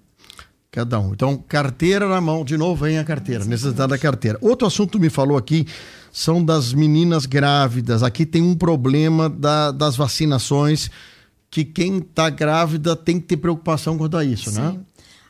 Cada 0.71 0.99
um. 0.99 1.13
Então, 1.13 1.37
carteira 1.37 2.09
na 2.09 2.23
mão, 2.23 2.43
de 2.43 2.57
novo 2.57 2.87
vem 2.87 2.99
a 2.99 3.05
carteira, 3.05 3.45
necessidade 3.45 3.91
da 3.91 3.99
carteira. 3.99 4.39
Outro 4.41 4.67
assunto 4.67 4.99
me 4.99 5.11
falou 5.11 5.37
aqui 5.37 5.67
são 6.11 6.43
das 6.43 6.73
meninas 6.73 7.27
grávidas. 7.27 8.03
Aqui 8.03 8.25
tem 8.25 8.41
um 8.41 8.55
problema 8.55 9.29
da, 9.29 9.71
das 9.71 9.95
vacinações 9.95 10.91
que 11.51 11.67
quem 11.67 11.99
está 11.99 12.31
grávida 12.31 12.97
tem 12.97 13.21
que 13.21 13.27
ter 13.27 13.37
preocupação 13.37 13.99
quanto 13.99 14.17
a 14.17 14.25
isso, 14.25 14.51
né? 14.53 14.71
Sim. 14.71 14.79
né? 14.79 14.85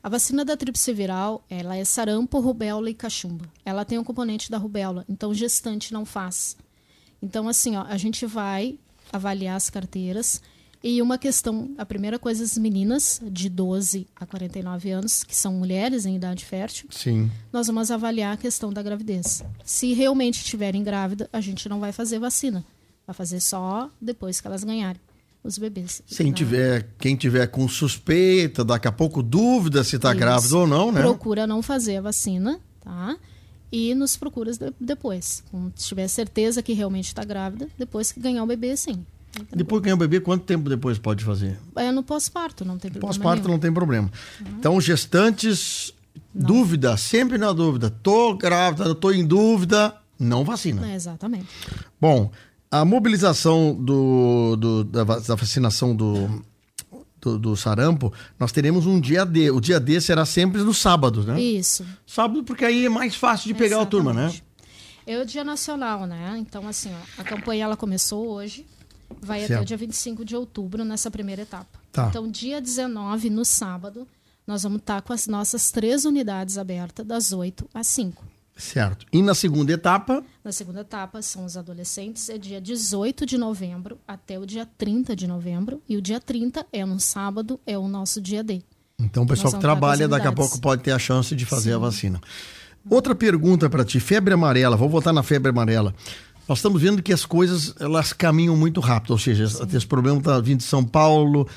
A 0.05 0.09
vacina 0.11 0.45
da 0.45 0.55
tríplice 0.55 0.93
viral, 0.93 1.43
ela 1.49 1.77
é 1.79 1.83
sarampo, 1.83 2.39
rubéola 2.39 2.91
e 2.91 2.95
cachumba. 2.95 3.47
Ela 3.65 3.87
tem 3.87 3.99
um 3.99 4.05
componente 4.05 4.51
da 4.51 4.59
rubéola, 4.59 5.03
então 5.09 5.33
gestante 5.33 5.95
não 5.95 6.05
faz. 6.05 6.59
Então, 7.23 7.49
assim, 7.49 7.75
ó, 7.75 7.85
a 7.85 7.97
gente 7.97 8.27
vai 8.27 8.79
avaliar 9.11 9.57
as 9.57 9.71
carteiras. 9.71 10.43
E 10.83 11.01
uma 11.01 11.17
questão, 11.17 11.71
a 11.79 11.87
primeira 11.87 12.19
coisa, 12.19 12.45
as 12.45 12.59
meninas 12.59 13.19
de 13.31 13.49
12 13.49 14.07
a 14.15 14.27
49 14.27 14.91
anos, 14.91 15.25
que 15.25 15.35
são 15.35 15.55
mulheres 15.55 16.05
em 16.05 16.17
idade 16.17 16.45
fértil, 16.45 16.87
Sim. 16.91 17.31
nós 17.51 17.67
vamos 17.67 17.91
avaliar 17.91 18.35
a 18.35 18.37
questão 18.37 18.71
da 18.71 18.83
gravidez. 18.83 19.43
Se 19.65 19.95
realmente 19.95 20.41
estiverem 20.41 20.85
grávida, 20.85 21.31
a 21.33 21.41
gente 21.41 21.67
não 21.67 21.81
vai 21.81 21.93
fazer 21.93 22.19
vacina. 22.19 22.63
Vai 23.07 23.15
fazer 23.15 23.41
só 23.41 23.91
depois 23.99 24.39
que 24.39 24.47
elas 24.47 24.65
ganharem 24.65 25.01
os 25.45 25.59
bebês. 25.59 26.03
Quem 26.17 26.33
tiver, 26.33 26.89
quem 26.99 27.15
tiver 27.15 27.47
com 27.49 27.69
suspeita, 27.69 28.65
daqui 28.65 28.89
a 28.89 28.93
pouco 28.93 29.23
dúvida 29.23 29.85
se 29.85 29.97
está 29.97 30.15
grávida 30.15 30.57
ou 30.57 30.67
não, 30.67 30.91
né? 30.91 31.03
Procura 31.03 31.47
não 31.47 31.63
fazer 31.63 31.99
a 31.99 32.01
vacina, 32.01 32.59
tá? 32.81 33.17
E 33.71 33.95
nos 33.95 34.17
procura 34.17 34.53
depois. 34.81 35.45
Quando 35.51 35.71
tiver 35.73 36.09
certeza 36.09 36.63
que 36.63 36.73
realmente 36.73 37.09
está 37.09 37.23
grávida, 37.25 37.69
depois 37.79 38.11
que 38.11 38.21
ganhar 38.21 38.43
o 38.43 38.47
bebê, 38.47 38.75
sim. 38.77 39.05
Depois 39.53 39.81
que 39.81 39.85
ganhar 39.85 39.97
o 39.97 39.99
bebê, 39.99 40.21
quanto 40.21 40.45
tempo 40.45 40.69
depois 40.69 40.97
pode 40.97 41.23
fazer? 41.23 41.59
É 41.77 41.93
no 41.93 42.03
pós-parto, 42.03 42.65
não 42.65 42.79
tem 42.79 42.91
problema. 42.91 43.13
Pós-parto 43.13 43.49
não 43.49 43.59
tem 43.59 43.73
problema. 43.73 44.11
Uhum. 44.41 44.47
Então, 44.59 44.81
gestantes, 44.81 45.93
não. 46.33 46.47
dúvida, 46.47 46.97
sempre 46.97 47.37
na 47.37 47.53
dúvida. 47.53 47.91
Tô 47.91 48.35
grávida, 48.35 48.95
tô 48.95 49.11
em 49.11 49.27
dúvida, 49.27 49.95
não 50.19 50.45
vacina. 50.45 50.89
É, 50.89 50.95
exatamente. 50.95 51.49
Bom, 52.01 52.31
a 52.81 52.85
mobilização 52.85 53.73
do, 53.73 54.57
do 54.57 54.85
da, 54.85 55.05
da, 55.05 55.35
vacinação 55.37 55.95
do, 55.95 56.43
do, 57.21 57.39
do, 57.39 57.57
sarampo, 57.57 58.13
nós 58.37 58.51
teremos 58.51 58.85
um 58.85 58.99
dia 58.99 59.25
D. 59.25 59.49
O 59.53 59.61
dia 59.61 59.79
D 59.79 60.01
será 60.01 60.27
sempre 60.27 60.61
no 60.61 60.75
sábado, 60.75 61.23
né? 61.23 61.41
Isso. 61.41 61.87
Sábado, 62.05 62.43
porque 62.43 62.65
aí 62.65 62.87
é 62.87 62.89
mais 62.89 63.15
fácil 63.15 63.47
de 63.47 63.55
pegar 63.55 63.77
Exatamente. 63.77 63.87
a 63.87 63.91
turma, 63.91 64.13
né? 64.13 64.35
É 65.07 65.21
o 65.21 65.25
dia 65.25 65.45
nacional, 65.45 66.05
né? 66.05 66.35
Então, 66.39 66.67
assim, 66.67 66.91
ó, 66.93 67.21
a 67.21 67.25
campanha 67.25 67.65
ela 67.65 67.77
começou 67.77 68.27
hoje, 68.29 68.67
vai 69.23 69.41
certo. 69.41 69.53
até 69.53 69.63
o 69.63 69.65
dia 69.65 69.77
25 69.77 70.25
de 70.25 70.35
outubro 70.35 70.85
nessa 70.85 71.11
primeira 71.13 71.43
etapa. 71.43 71.79
Tá. 71.93 72.09
Então, 72.09 72.29
dia 72.29 72.61
19, 72.61 73.31
no 73.31 73.45
sábado, 73.45 74.09
nós 74.45 74.65
vamos 74.65 74.81
estar 74.81 75.01
com 75.01 75.13
as 75.13 75.29
nossas 75.29 75.71
três 75.71 76.05
unidades 76.05 76.59
abertas, 76.59 77.07
das 77.07 77.33
8 77.33 77.69
às 77.73 77.87
5. 77.87 78.34
Certo. 78.57 79.05
E 79.13 79.21
na 79.21 79.35
segunda 79.35 79.73
etapa? 79.73 80.23
Na 80.45 80.53
segunda 80.53 80.83
etapa 80.83 81.21
são 81.23 81.45
os 81.45 81.57
adolescentes, 81.57 82.29
é 82.29 82.39
dia 82.39 82.61
18 82.61 83.27
de 83.27 83.37
novembro 83.37 83.99
até 84.07 84.39
o 84.39 84.47
dia 84.47 84.67
30 84.79 85.17
de 85.17 85.27
novembro. 85.27 85.83
E 85.89 85.97
o 85.97 86.03
dia 86.03 86.21
30 86.21 86.65
é 86.73 86.85
um 86.85 86.99
sábado, 86.99 87.59
é 87.67 87.77
o 87.77 87.89
nosso 87.89 88.21
dia 88.21 88.45
D. 88.45 88.63
Então 88.99 89.25
o 89.25 89.27
pessoal 89.27 89.53
que 89.53 89.59
trabalha 89.59 90.07
daqui 90.07 90.27
a 90.27 90.33
pouco 90.33 90.61
pode 90.61 90.83
ter 90.83 90.93
a 90.93 90.99
chance 90.99 91.35
de 91.35 91.45
fazer 91.45 91.71
Sim. 91.71 91.77
a 91.77 91.79
vacina. 91.79 92.21
Outra 92.89 93.15
pergunta 93.15 93.69
para 93.69 93.85
ti, 93.85 93.99
febre 93.99 94.35
amarela, 94.35 94.77
vou 94.77 94.89
voltar 94.89 95.13
na 95.13 95.23
febre 95.23 95.51
amarela. 95.51 95.95
Nós 96.47 96.59
estamos 96.59 96.81
vendo 96.81 97.03
que 97.03 97.13
as 97.13 97.25
coisas 97.25 97.75
elas 97.81 98.13
caminham 98.13 98.57
muito 98.57 98.79
rápido, 98.81 99.13
ou 99.13 99.19
seja, 99.19 99.49
Sim. 99.49 99.65
esse 99.73 99.87
problema 99.87 100.19
está 100.19 100.39
vindo 100.39 100.59
de 100.59 100.65
São 100.65 100.85
Paulo, 100.85 101.49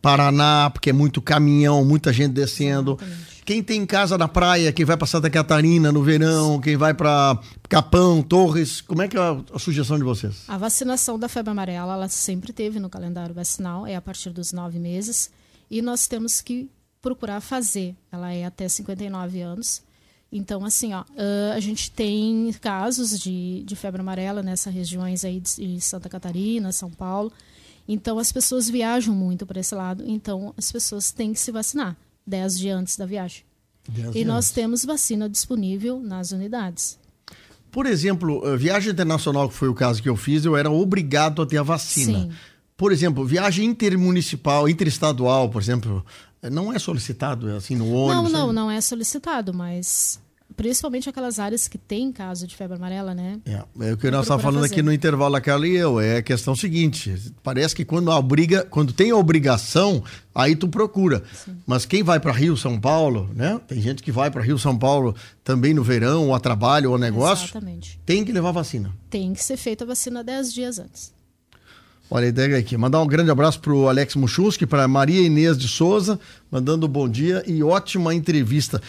Paraná, 0.00 0.70
porque 0.70 0.90
é 0.90 0.92
muito 0.92 1.20
caminhão, 1.20 1.84
muita 1.84 2.12
gente 2.12 2.32
descendo. 2.32 2.92
Exatamente. 2.92 3.35
Quem 3.46 3.62
tem 3.62 3.86
casa 3.86 4.18
na 4.18 4.26
praia, 4.26 4.72
quem 4.72 4.84
vai 4.84 4.96
para 4.96 5.06
Santa 5.06 5.30
Catarina 5.30 5.92
no 5.92 6.02
verão, 6.02 6.60
quem 6.60 6.76
vai 6.76 6.92
para 6.92 7.40
Capão, 7.68 8.20
Torres, 8.20 8.80
como 8.80 9.02
é 9.02 9.06
que 9.06 9.16
é 9.16 9.20
a, 9.20 9.40
a, 9.54 9.58
sugestão 9.60 9.96
de 9.96 10.02
vocês? 10.02 10.42
A 10.48 10.58
vacinação 10.58 11.16
da 11.16 11.28
febre 11.28 11.52
amarela, 11.52 11.92
ela 11.92 12.08
sempre 12.08 12.52
teve 12.52 12.80
no 12.80 12.90
calendário 12.90 13.32
vacinal, 13.32 13.86
é 13.86 13.94
a 13.94 14.02
partir 14.02 14.30
dos 14.30 14.52
nove 14.52 14.80
meses, 14.80 15.30
e 15.70 15.80
nós 15.80 16.08
temos 16.08 16.40
que 16.40 16.68
procurar 17.00 17.40
fazer. 17.40 17.94
Ela 18.10 18.32
é 18.32 18.44
até 18.44 18.68
59 18.68 19.40
anos. 19.40 19.80
Então, 20.32 20.64
assim, 20.64 20.92
ó, 20.92 21.04
a 21.54 21.60
gente 21.60 21.92
tem 21.92 22.52
casos 22.60 23.16
de, 23.16 23.62
de 23.62 23.76
febre 23.76 24.00
amarela 24.00 24.42
nessas 24.42 24.74
regiões 24.74 25.24
aí 25.24 25.38
de 25.38 25.80
Santa 25.80 26.08
Catarina, 26.08 26.72
São 26.72 26.90
Paulo, 26.90 27.32
Então 27.86 28.18
as 28.18 28.32
pessoas 28.32 28.68
viajam 28.68 29.14
muito 29.14 29.46
para 29.46 29.60
esse 29.60 29.72
lado, 29.72 30.02
então 30.04 30.52
as 30.58 30.72
pessoas 30.72 31.12
têm 31.12 31.32
que 31.32 31.38
se 31.38 31.52
vacinar 31.52 31.96
10 32.26 32.58
dias 32.58 32.78
antes 32.78 32.96
da 32.96 33.06
viagem. 33.06 33.44
E 34.14 34.24
nós 34.24 34.50
temos 34.50 34.84
vacina 34.84 35.28
disponível 35.28 36.00
nas 36.00 36.32
unidades. 36.32 36.98
Por 37.70 37.86
exemplo, 37.86 38.56
viagem 38.56 38.92
internacional, 38.92 39.48
que 39.48 39.54
foi 39.54 39.68
o 39.68 39.74
caso 39.74 40.02
que 40.02 40.08
eu 40.08 40.16
fiz, 40.16 40.44
eu 40.44 40.56
era 40.56 40.70
obrigado 40.70 41.42
a 41.42 41.46
ter 41.46 41.58
a 41.58 41.62
vacina. 41.62 42.22
Sim. 42.22 42.32
Por 42.76 42.90
exemplo, 42.90 43.24
viagem 43.24 43.66
intermunicipal, 43.66 44.68
interestadual, 44.68 45.48
por 45.48 45.62
exemplo, 45.62 46.04
não 46.50 46.72
é 46.72 46.78
solicitado 46.78 47.48
assim 47.54 47.74
no 47.74 47.90
ônibus? 47.92 48.32
Não, 48.32 48.46
não, 48.46 48.52
não 48.52 48.70
é 48.70 48.80
solicitado, 48.80 49.54
mas 49.54 50.20
principalmente 50.56 51.08
aquelas 51.08 51.38
áreas 51.38 51.68
que 51.68 51.76
tem 51.76 52.10
caso 52.10 52.46
de 52.46 52.56
febre 52.56 52.76
amarela, 52.76 53.14
né? 53.14 53.38
É, 53.44 53.88
é 53.88 53.92
o 53.92 53.96
que 53.96 54.10
nós 54.10 54.22
estávamos 54.22 54.42
falando 54.42 54.62
fazer. 54.62 54.74
aqui 54.74 54.82
no 54.82 54.92
intervalo, 54.92 55.36
a 55.36 55.40
Carla 55.40 55.68
e 55.68 55.76
eu, 55.76 56.00
é 56.00 56.16
a 56.16 56.22
questão 56.22 56.56
seguinte, 56.56 57.14
parece 57.42 57.74
que 57.74 57.84
quando 57.84 58.10
a 58.10 58.18
obriga, 58.18 58.64
quando 58.64 58.92
tem 58.92 59.10
a 59.10 59.16
obrigação, 59.16 60.02
aí 60.34 60.56
tu 60.56 60.68
procura. 60.68 61.22
Sim. 61.44 61.56
Mas 61.66 61.84
quem 61.84 62.02
vai 62.02 62.18
para 62.18 62.32
Rio, 62.32 62.56
São 62.56 62.80
Paulo, 62.80 63.30
né? 63.34 63.60
Tem 63.68 63.80
gente 63.80 64.02
que 64.02 64.10
vai 64.10 64.30
para 64.30 64.42
Rio, 64.42 64.58
São 64.58 64.76
Paulo 64.76 65.14
também 65.44 65.74
no 65.74 65.82
verão, 65.82 66.28
ou 66.28 66.34
a 66.34 66.40
trabalho, 66.40 66.90
ou 66.90 66.96
a 66.96 66.98
negócio. 66.98 67.44
Exatamente. 67.44 68.00
Tem 68.06 68.24
que 68.24 68.32
levar 68.32 68.52
vacina. 68.52 68.92
Tem 69.10 69.34
que 69.34 69.44
ser 69.44 69.56
feita 69.56 69.84
a 69.84 69.86
vacina 69.86 70.24
10 70.24 70.52
dias 70.52 70.78
antes. 70.78 71.14
Olha 72.08 72.26
a 72.26 72.28
ideia 72.28 72.56
aqui. 72.56 72.76
Mandar 72.76 73.02
um 73.02 73.06
grande 73.06 73.30
abraço 73.30 73.60
para 73.60 73.72
o 73.72 73.88
Alex 73.88 74.14
Muchunski, 74.14 74.64
para 74.64 74.86
Maria 74.86 75.20
Inês 75.20 75.58
de 75.58 75.66
Souza, 75.66 76.20
mandando 76.50 76.86
um 76.86 76.88
bom 76.88 77.08
dia 77.08 77.42
e 77.46 77.62
ótima 77.64 78.14
entrevista. 78.14 78.80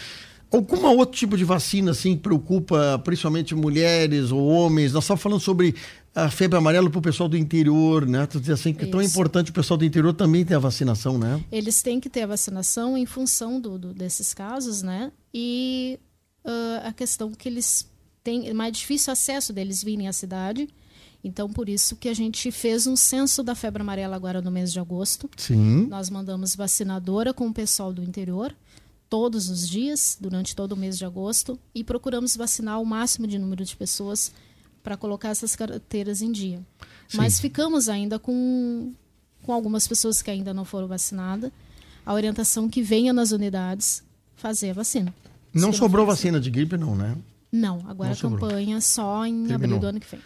Alguma 0.51 0.91
outro 0.91 1.17
tipo 1.17 1.35
de 1.35 1.43
vacina 1.43 1.91
assim 1.91 2.15
preocupa 2.15 2.99
principalmente 3.03 3.53
mulheres 3.53 4.31
ou 4.31 4.47
homens? 4.47 4.93
Nós 4.93 5.03
estamos 5.03 5.21
falando 5.21 5.41
sobre 5.41 5.75
a 6.15 6.31
febre 6.31 6.57
amarela 6.57 6.89
para 6.89 6.99
o 6.99 7.01
pessoal 7.01 7.27
do 7.27 7.37
interior, 7.37 8.05
né? 8.05 8.25
Tu 8.25 8.39
diz 8.39 8.51
assim 8.51 8.73
que 8.73 8.85
é 8.85 8.87
tão 8.87 9.01
importante 9.01 9.51
o 9.51 9.53
pessoal 9.53 9.77
do 9.77 9.85
interior 9.85 10.13
também 10.13 10.45
ter 10.45 10.55
a 10.55 10.59
vacinação, 10.59 11.17
né? 11.17 11.43
Eles 11.51 11.81
têm 11.81 11.99
que 11.99 12.09
ter 12.09 12.21
a 12.21 12.27
vacinação 12.27 12.97
em 12.97 13.05
função 13.05 13.59
do, 13.59 13.77
do 13.77 13.93
desses 13.93 14.33
casos, 14.33 14.81
né? 14.81 15.11
E 15.33 15.99
uh, 16.45 16.87
a 16.87 16.93
questão 16.93 17.31
que 17.31 17.47
eles 17.47 17.87
têm 18.23 18.47
é 18.47 18.53
mais 18.53 18.75
difícil 18.75 19.11
acesso 19.11 19.51
deles 19.51 19.83
virem 19.83 20.07
à 20.07 20.13
cidade. 20.13 20.67
Então, 21.23 21.49
por 21.49 21.67
isso 21.67 21.95
que 21.95 22.07
a 22.07 22.13
gente 22.13 22.51
fez 22.51 22.87
um 22.87 22.95
censo 22.95 23.43
da 23.43 23.53
febre 23.53 23.81
amarela 23.81 24.15
agora 24.15 24.41
no 24.41 24.49
mês 24.49 24.71
de 24.71 24.79
agosto. 24.79 25.29
Sim. 25.35 25.87
Nós 25.87 26.09
mandamos 26.09 26.55
vacinadora 26.55 27.33
com 27.33 27.47
o 27.47 27.53
pessoal 27.53 27.91
do 27.91 28.01
interior 28.01 28.55
todos 29.09 29.49
os 29.49 29.67
dias, 29.67 30.17
durante 30.19 30.55
todo 30.55 30.73
o 30.73 30.77
mês 30.77 30.97
de 30.97 31.05
agosto, 31.05 31.59
e 31.73 31.83
procuramos 31.83 32.35
vacinar 32.35 32.81
o 32.81 32.85
máximo 32.85 33.27
de 33.27 33.39
número 33.39 33.63
de 33.63 33.75
pessoas 33.75 34.31
para 34.83 34.95
colocar 34.95 35.29
essas 35.29 35.55
carteiras 35.55 36.21
em 36.21 36.31
dia. 36.31 36.61
Sim. 37.07 37.17
Mas 37.17 37.39
ficamos 37.39 37.89
ainda 37.89 38.19
com, 38.19 38.93
com 39.43 39.53
algumas 39.53 39.87
pessoas 39.87 40.21
que 40.21 40.31
ainda 40.31 40.53
não 40.53 40.65
foram 40.65 40.87
vacinadas. 40.87 41.51
A 42.05 42.13
orientação 42.13 42.69
que 42.69 42.81
venha 42.81 43.11
nas 43.11 43.31
unidades 43.31 44.03
fazer 44.35 44.69
a 44.69 44.73
vacina. 44.73 45.13
Não 45.53 45.73
sobrou 45.73 46.05
vacina 46.05 46.39
de 46.39 46.49
gripe, 46.49 46.77
não, 46.77 46.95
né? 46.95 47.17
Não, 47.51 47.83
agora 47.87 48.09
não 48.09 48.15
a 48.15 48.19
campanha 48.19 48.81
só 48.81 49.25
em 49.25 49.47
Terminou. 49.47 49.55
abril 49.55 49.79
do 49.79 49.87
ano 49.87 49.99
que 49.99 50.09
vem. 50.09 50.19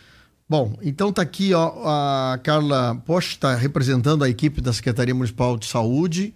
Bom, 0.50 0.78
então 0.82 1.14
tá 1.14 1.22
aqui 1.22 1.54
ó, 1.54 1.72
a 1.86 2.38
Carla 2.44 3.02
está 3.20 3.56
representando 3.56 4.24
a 4.24 4.30
equipe 4.30 4.60
da 4.60 4.74
Secretaria 4.74 5.16
Municipal 5.16 5.58
de 5.58 5.66
Saúde 5.66 6.36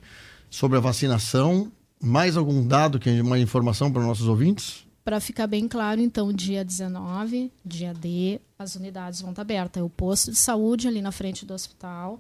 sobre 0.50 0.78
a 0.78 0.80
vacinação 0.80 1.70
mais 2.02 2.38
algum 2.38 2.66
dado, 2.66 3.00
que 3.00 3.10
uma 3.22 3.40
informação 3.40 3.92
para 3.92 4.02
os 4.02 4.08
nossos 4.08 4.28
ouvintes? 4.28 4.86
Para 5.04 5.20
ficar 5.20 5.48
bem 5.48 5.68
claro, 5.68 6.02
então, 6.02 6.34
dia 6.34 6.66
19, 6.66 7.52
dia 7.64 7.94
D, 7.94 8.42
as 8.58 8.76
unidades 8.76 9.22
vão 9.22 9.30
estar 9.30 9.44
abertas. 9.44 9.82
É 9.82 9.84
o 9.84 9.90
posto 9.90 10.32
de 10.32 10.38
saúde 10.38 10.88
ali 10.88 11.02
na 11.02 11.12
frente 11.12 11.46
do 11.46 11.54
hospital, 11.54 12.20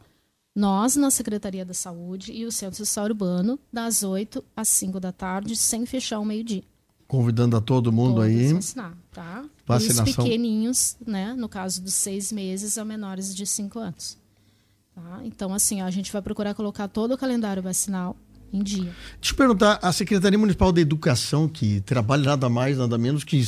nós 0.56 0.96
na 0.96 1.12
Secretaria 1.12 1.66
da 1.66 1.74
Saúde 1.74 2.32
e 2.32 2.46
o 2.46 2.52
Centro 2.52 2.78
Social 2.78 3.06
Urbano, 3.06 3.60
das 3.74 4.04
8 4.04 4.44
às 4.56 4.70
5 4.70 5.00
da 5.00 5.12
tarde, 5.12 5.56
sem 5.56 5.86
fechar 5.86 6.20
o 6.20 6.26
meio-dia. 6.26 6.64
Convidando 7.08 7.58
a 7.58 7.62
todo 7.62 7.92
mundo 7.92 8.16
Todos 8.16 8.30
aí. 8.30 8.54
Vacinar, 8.54 8.98
tá? 9.12 9.46
Vacinação. 9.66 10.06
Os 10.06 10.16
pequeninhos, 10.16 10.98
né? 11.06 11.34
No 11.34 11.50
caso 11.50 11.82
dos 11.82 11.94
seis 11.94 12.32
meses 12.32 12.78
a 12.78 12.86
menores 12.86 13.36
de 13.36 13.46
5 13.46 13.78
anos. 13.78 14.18
Tá? 14.96 15.20
Então, 15.26 15.54
assim, 15.54 15.82
ó, 15.82 15.86
a 15.86 15.92
gente 15.92 16.12
vai 16.12 16.22
procurar 16.22 16.54
colocar 16.54 16.88
todo 16.88 17.14
o 17.14 17.18
calendário 17.18 17.62
vacinal 17.62 18.16
em 18.52 18.64
dia. 18.64 18.92
Deixa 19.20 19.34
eu 19.34 19.36
perguntar, 19.36 19.80
a 19.82 19.92
Secretaria 19.92 20.38
Municipal 20.38 20.72
de 20.72 20.82
Educação, 20.82 21.48
que 21.48 21.82
trabalha 21.82 22.24
nada 22.24 22.50
mais, 22.50 22.78
nada 22.78 22.98
menos 22.98 23.24
que 23.24 23.44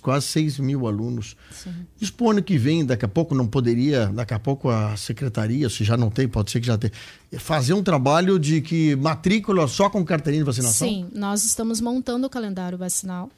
quase 0.00 0.26
6 0.26 0.58
mil 0.58 0.86
alunos, 0.86 1.36
Sim. 1.50 2.10
pro 2.16 2.30
ano 2.30 2.42
que 2.42 2.56
vem, 2.56 2.84
daqui 2.84 3.04
a 3.04 3.08
pouco 3.08 3.34
não 3.34 3.46
poderia, 3.46 4.06
daqui 4.06 4.34
a 4.34 4.38
pouco 4.38 4.68
a 4.68 4.96
Secretaria, 4.96 5.68
se 5.68 5.84
já 5.84 5.96
não 5.96 6.10
tem, 6.10 6.26
pode 6.26 6.50
ser 6.50 6.60
que 6.60 6.66
já 6.66 6.78
tenha, 6.78 6.92
fazer 7.38 7.74
um 7.74 7.82
trabalho 7.82 8.38
de 8.38 8.60
que 8.60 8.96
matrícula 8.96 9.68
só 9.68 9.88
com 9.88 10.04
carteirinha 10.04 10.42
de 10.42 10.46
vacinação? 10.46 10.88
Sim, 10.88 11.08
nós 11.14 11.44
estamos 11.44 11.80
montando 11.80 12.26
o 12.26 12.30
calendário 12.30 12.78
vacinal, 12.78 13.30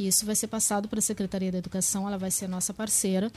que 0.00 0.08
isso 0.08 0.24
vai 0.24 0.34
ser 0.34 0.46
passado 0.46 0.88
para 0.88 0.98
a 0.98 1.02
Secretaria 1.02 1.52
da 1.52 1.58
Educação, 1.58 2.08
ela 2.08 2.16
vai 2.16 2.30
ser 2.30 2.48
nossa 2.48 2.72
parceira, 2.72 3.30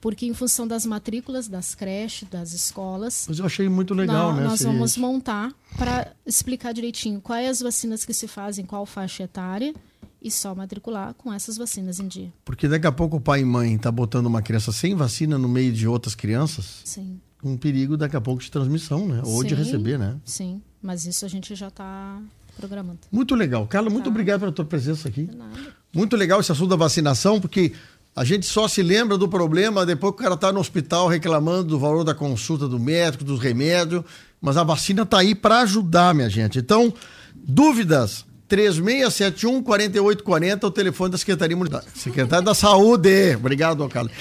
porque 0.00 0.24
em 0.24 0.32
função 0.32 0.66
das 0.66 0.86
matrículas 0.86 1.46
das 1.46 1.74
creches, 1.74 2.26
das 2.30 2.54
escolas. 2.54 3.26
Mas 3.28 3.38
eu 3.38 3.44
achei 3.44 3.68
muito 3.68 3.92
legal, 3.92 4.30
nós, 4.32 4.40
né? 4.40 4.44
Nós 4.44 4.62
vamos 4.62 4.96
montar 4.96 5.52
para 5.76 6.14
explicar 6.24 6.72
direitinho 6.72 7.20
quais 7.20 7.50
as 7.50 7.60
vacinas 7.60 8.02
que 8.02 8.14
se 8.14 8.26
fazem, 8.26 8.64
qual 8.64 8.86
faixa 8.86 9.24
etária 9.24 9.74
e 10.22 10.30
só 10.30 10.54
matricular 10.54 11.12
com 11.12 11.30
essas 11.30 11.58
vacinas 11.58 12.00
em 12.00 12.08
dia. 12.08 12.32
Porque 12.46 12.66
daqui 12.66 12.86
a 12.86 12.92
pouco 12.92 13.18
o 13.18 13.20
pai 13.20 13.42
e 13.42 13.44
mãe 13.44 13.76
tá 13.76 13.92
botando 13.92 14.24
uma 14.24 14.40
criança 14.40 14.72
sem 14.72 14.94
vacina 14.94 15.36
no 15.36 15.50
meio 15.50 15.70
de 15.70 15.86
outras 15.86 16.14
crianças. 16.14 16.80
Sim. 16.82 17.20
Um 17.44 17.58
perigo 17.58 17.94
daqui 17.94 18.16
a 18.16 18.20
pouco 18.22 18.42
de 18.42 18.50
transmissão, 18.50 19.06
né? 19.06 19.20
Ou 19.22 19.42
sim, 19.42 19.48
de 19.48 19.54
receber, 19.54 19.98
né? 19.98 20.16
Sim, 20.24 20.62
mas 20.80 21.04
isso 21.04 21.26
a 21.26 21.28
gente 21.28 21.54
já 21.54 21.68
está 21.68 22.18
programando. 22.56 23.00
Muito 23.12 23.34
legal. 23.34 23.66
Carla, 23.66 23.90
muito 23.90 24.04
tá. 24.04 24.10
obrigado 24.10 24.40
pela 24.40 24.52
tua 24.52 24.64
presença 24.64 25.08
aqui. 25.08 25.24
De 25.24 25.36
nada. 25.36 25.76
Muito 25.92 26.16
legal 26.16 26.40
esse 26.40 26.52
assunto 26.52 26.70
da 26.70 26.76
vacinação, 26.76 27.40
porque 27.40 27.72
a 28.14 28.24
gente 28.24 28.46
só 28.46 28.66
se 28.66 28.82
lembra 28.82 29.18
do 29.18 29.28
problema 29.28 29.84
depois 29.84 30.14
que 30.14 30.20
o 30.20 30.22
cara 30.22 30.34
está 30.34 30.50
no 30.52 30.60
hospital 30.60 31.08
reclamando 31.08 31.64
do 31.64 31.78
valor 31.78 32.02
da 32.04 32.14
consulta 32.14 32.66
do 32.66 32.78
médico, 32.78 33.24
dos 33.24 33.40
remédios. 33.40 34.02
Mas 34.40 34.56
a 34.56 34.64
vacina 34.64 35.02
está 35.02 35.18
aí 35.18 35.34
para 35.34 35.60
ajudar, 35.60 36.14
minha 36.14 36.30
gente. 36.30 36.58
Então, 36.58 36.92
dúvidas? 37.34 38.24
3671 38.48 39.62
4840, 39.62 40.66
o 40.66 40.70
telefone 40.70 41.10
da 41.10 41.18
Secretaria. 41.18 41.56
Secretária 41.94 42.44
da 42.44 42.54
Saúde. 42.54 43.34
Obrigado, 43.34 43.86
Carlos. 43.88 44.12